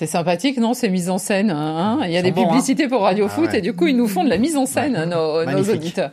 [0.00, 1.50] C'est sympathique, non, ces mises en scène.
[1.50, 3.58] Hein il y a des bon, publicités pour Radio Ah Foot ouais.
[3.58, 6.12] et du coup, ils nous font de la mise en scène, nos, auditeurs.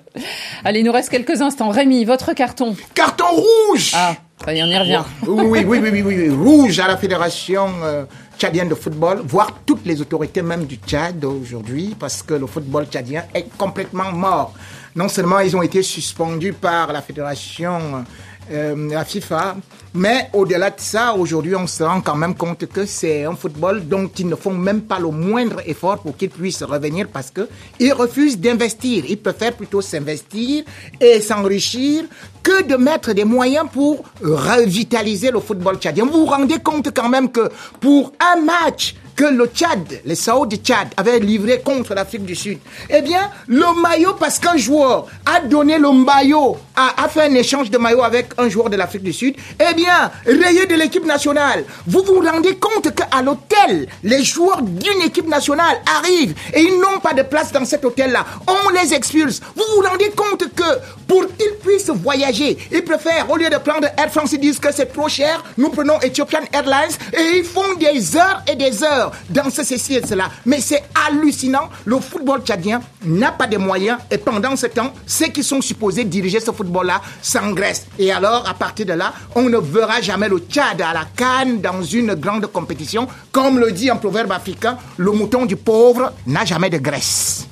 [0.66, 1.70] Allez, il nous reste quelques instants.
[1.70, 2.76] Rémi, votre carton.
[2.94, 5.04] Carton rouge Ah, ça y est, on y revient.
[5.26, 6.30] Oui, oui, oui, oui, oui, oui.
[6.30, 8.04] Rouge à la Fédération euh,
[8.38, 12.88] tchadienne de football, voire toutes les autorités même du Tchad aujourd'hui, parce que le football
[12.88, 14.54] tchadien est complètement mort.
[14.98, 18.04] Non seulement ils ont été suspendus par la Fédération,
[18.52, 19.56] euh, la FIFA,
[19.94, 23.88] mais au-delà de ça, aujourd'hui, on se rend quand même compte que c'est un football
[23.88, 27.48] dont ils ne font même pas le moindre effort pour qu'ils puissent revenir parce que
[27.80, 29.06] ils refusent d'investir.
[29.08, 30.64] Ils préfèrent plutôt s'investir
[31.00, 32.04] et s'enrichir
[32.44, 36.06] que de mettre des moyens pour revitaliser le football tchadien.
[36.06, 40.46] Vous vous rendez compte quand même que pour un match que le Tchad, les Sao
[40.46, 42.60] du Tchad, avaient livré contre l'Afrique du Sud.
[42.90, 47.34] Eh bien, le maillot, parce qu'un joueur a donné le maillot, a, a fait un
[47.34, 51.04] échange de maillot avec un joueur de l'Afrique du Sud, eh bien, rayé de l'équipe
[51.06, 51.66] nationale.
[51.88, 57.00] Vous vous rendez compte qu'à l'hôtel, les joueurs d'une équipe nationale arrivent et ils n'ont
[57.02, 58.24] pas de place dans cet hôtel-là.
[58.48, 59.42] On les expulse.
[59.56, 60.64] Vous vous rendez compte que
[61.08, 64.72] pour qu'ils puissent voyager, ils préfèrent, au lieu de prendre Air France, ils disent que
[64.72, 69.07] c'est trop cher, nous prenons Ethiopian Airlines et ils font des heures et des heures
[69.30, 70.30] dans ce, ceci et cela.
[70.46, 71.70] Mais c'est hallucinant.
[71.86, 76.04] Le football tchadien n'a pas de moyens et pendant ce temps, ceux qui sont supposés
[76.04, 77.88] diriger ce football-là s'engraissent.
[78.00, 81.62] Et alors, à partir de là, on ne verra jamais le Tchad à la canne
[81.62, 83.08] dans une grande compétition.
[83.32, 87.48] Comme le dit un proverbe africain, le mouton du pauvre n'a jamais de graisse.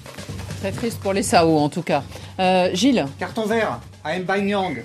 [0.62, 2.04] Très triste pour les Sao, en tout cas.
[2.40, 4.84] Euh, Gilles Carton vert à Mbanyang.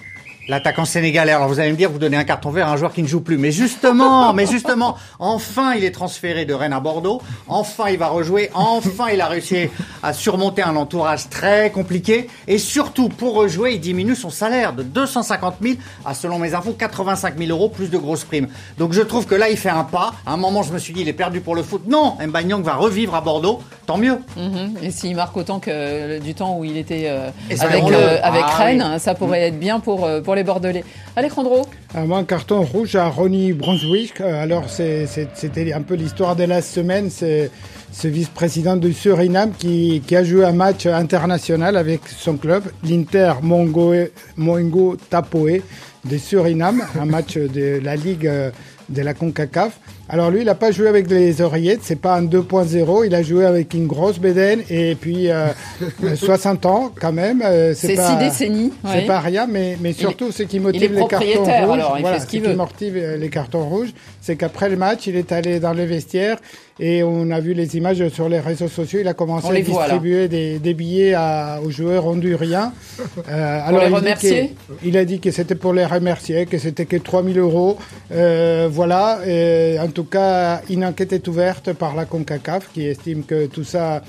[0.51, 1.31] L'attaquant sénégalais.
[1.31, 3.07] Alors vous allez me dire, vous donnez un carton vert à un joueur qui ne
[3.07, 3.39] joue plus.
[3.39, 7.23] Mais justement, mais justement, enfin il est transféré de Rennes à Bordeaux.
[7.47, 8.51] Enfin il va rejouer.
[8.53, 9.69] Enfin il a réussi
[10.03, 12.27] à surmonter un entourage très compliqué.
[12.49, 15.75] Et surtout, pour rejouer, il diminue son salaire de 250 000
[16.05, 18.49] à, selon mes infos, 85 000 euros plus de grosses primes.
[18.77, 20.15] Donc je trouve que là il fait un pas.
[20.27, 21.83] À un moment, je me suis dit, il est perdu pour le foot.
[21.87, 23.61] Non, Mbanyang va revivre à Bordeaux.
[23.87, 24.19] Tant mieux.
[24.37, 24.75] Mhm.
[24.83, 27.31] Et s'il marque autant que du temps où il était euh,
[27.61, 29.01] avec, euh, avec Ah Rennes, oui.
[29.01, 30.85] ça pourrait être bien pour, euh, pour les Bordelais.
[31.17, 31.67] Alejandro
[31.97, 34.21] Euh, moi, un carton rouge à Ronnie Brunswick.
[34.21, 37.11] Euh, Alors, c'était un peu l'histoire de la semaine.
[37.11, 37.51] C'est
[37.93, 44.97] ce vice-président du Suriname qui, a joué un match international avec son club, l'Inter Mongo
[45.09, 45.63] Tapoe
[46.05, 48.51] de Suriname, un match de la Ligue euh,
[48.89, 49.79] de la CONCACAF.
[50.13, 53.23] Alors lui, il n'a pas joué avec les oreillettes, c'est pas un 2.0, il a
[53.23, 55.47] joué avec une grosse bédaine et puis euh,
[56.05, 57.43] euh, 60 ans quand même.
[57.45, 59.07] euh, C'est six décennies, C'est oui.
[59.07, 62.23] pas rien, mais, mais surtout ce qui motive les cartons rouges, alors il voilà, fait
[62.25, 62.57] ce qu'il qui veut.
[62.57, 63.91] motive euh, les cartons rouges,
[64.21, 66.39] c'est qu'après le match, il est allé dans les vestiaires
[66.83, 69.01] et on a vu les images sur les réseaux sociaux.
[69.03, 72.73] Il a commencé à les voit, distribuer des, des billets à- aux joueurs honduriens.
[73.29, 74.55] Euh, les il dit remercier
[74.85, 77.77] Il a dit que c'était pour les remercier, que c'était que 3000 euros.
[78.13, 79.21] Euh, voilà.
[79.27, 83.65] Et en tout cas, une enquête est ouverte par la CONCACAF qui estime que tout
[83.65, 84.03] ça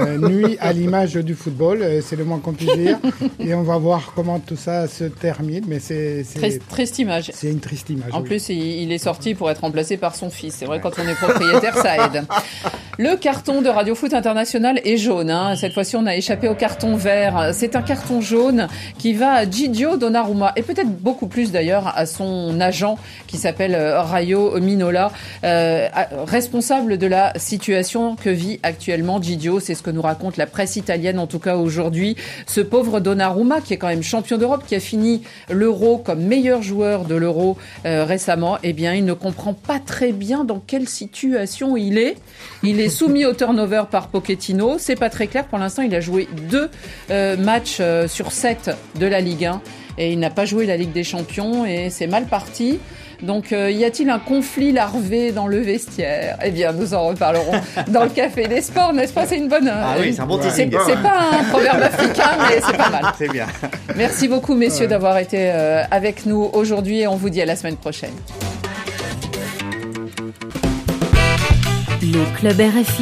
[0.00, 1.82] euh, nuit à l'image du football.
[1.82, 2.98] Euh, C'est le moins qu'on puisse dire.
[3.40, 5.64] Et on va voir comment tout ça se termine.
[5.68, 6.24] Mais c'est
[6.68, 7.30] Triste, image.
[7.34, 8.12] c'est une triste image.
[8.12, 8.26] En oui.
[8.28, 10.54] plus, il, il est sorti pour être remplacé par son fils.
[10.58, 12.24] C'est vrai, quand on est propriétaire, ça aide.
[12.98, 15.30] Le carton de Radio Foot International est jaune.
[15.30, 15.54] hein.
[15.56, 17.50] Cette fois-ci, on a échappé au carton vert.
[17.52, 18.66] C'est un carton jaune
[18.98, 23.74] qui va à Gigio Donnarumma et peut-être beaucoup plus d'ailleurs à son agent qui s'appelle
[23.76, 25.12] euh, Rayo Minola,
[25.44, 25.88] euh,
[26.26, 29.60] responsable de la situation que vit actuellement Gigio.
[29.60, 32.16] C'est ce que nous raconte la presse italienne, en tout cas aujourd'hui.
[32.46, 36.62] Ce pauvre Donnarumma, qui est quand même champion d'Europe, qui a fini l'Euro comme meilleur
[36.62, 37.56] joueur de l'Euro
[37.86, 42.16] euh, récemment, eh bien, il ne comprend pas très bien dans quelle situation il est.
[42.62, 44.76] Il est soumis au turnover par Pochettino.
[44.78, 45.46] C'est pas très clair.
[45.46, 46.70] Pour l'instant, il a joué deux
[47.10, 49.60] euh, matchs euh, sur sept de la Ligue 1
[49.98, 52.78] et il n'a pas joué la Ligue des Champions et c'est mal parti.
[53.22, 56.38] Donc, euh, y a-t-il un conflit larvé dans le vestiaire?
[56.44, 59.26] Eh bien, nous en reparlerons dans le Café des Sports, n'est-ce pas?
[59.26, 59.68] C'est une bonne.
[59.68, 60.78] Ah oui, c'est un bon C'est teasing.
[60.86, 63.02] c'est pas un proverbe africain, mais c'est pas mal.
[63.18, 63.46] C'est bien.
[63.96, 67.56] Merci beaucoup, messieurs, d'avoir été euh, avec nous aujourd'hui et on vous dit à la
[67.56, 68.14] semaine prochaine.
[72.00, 72.92] Le Club RFI.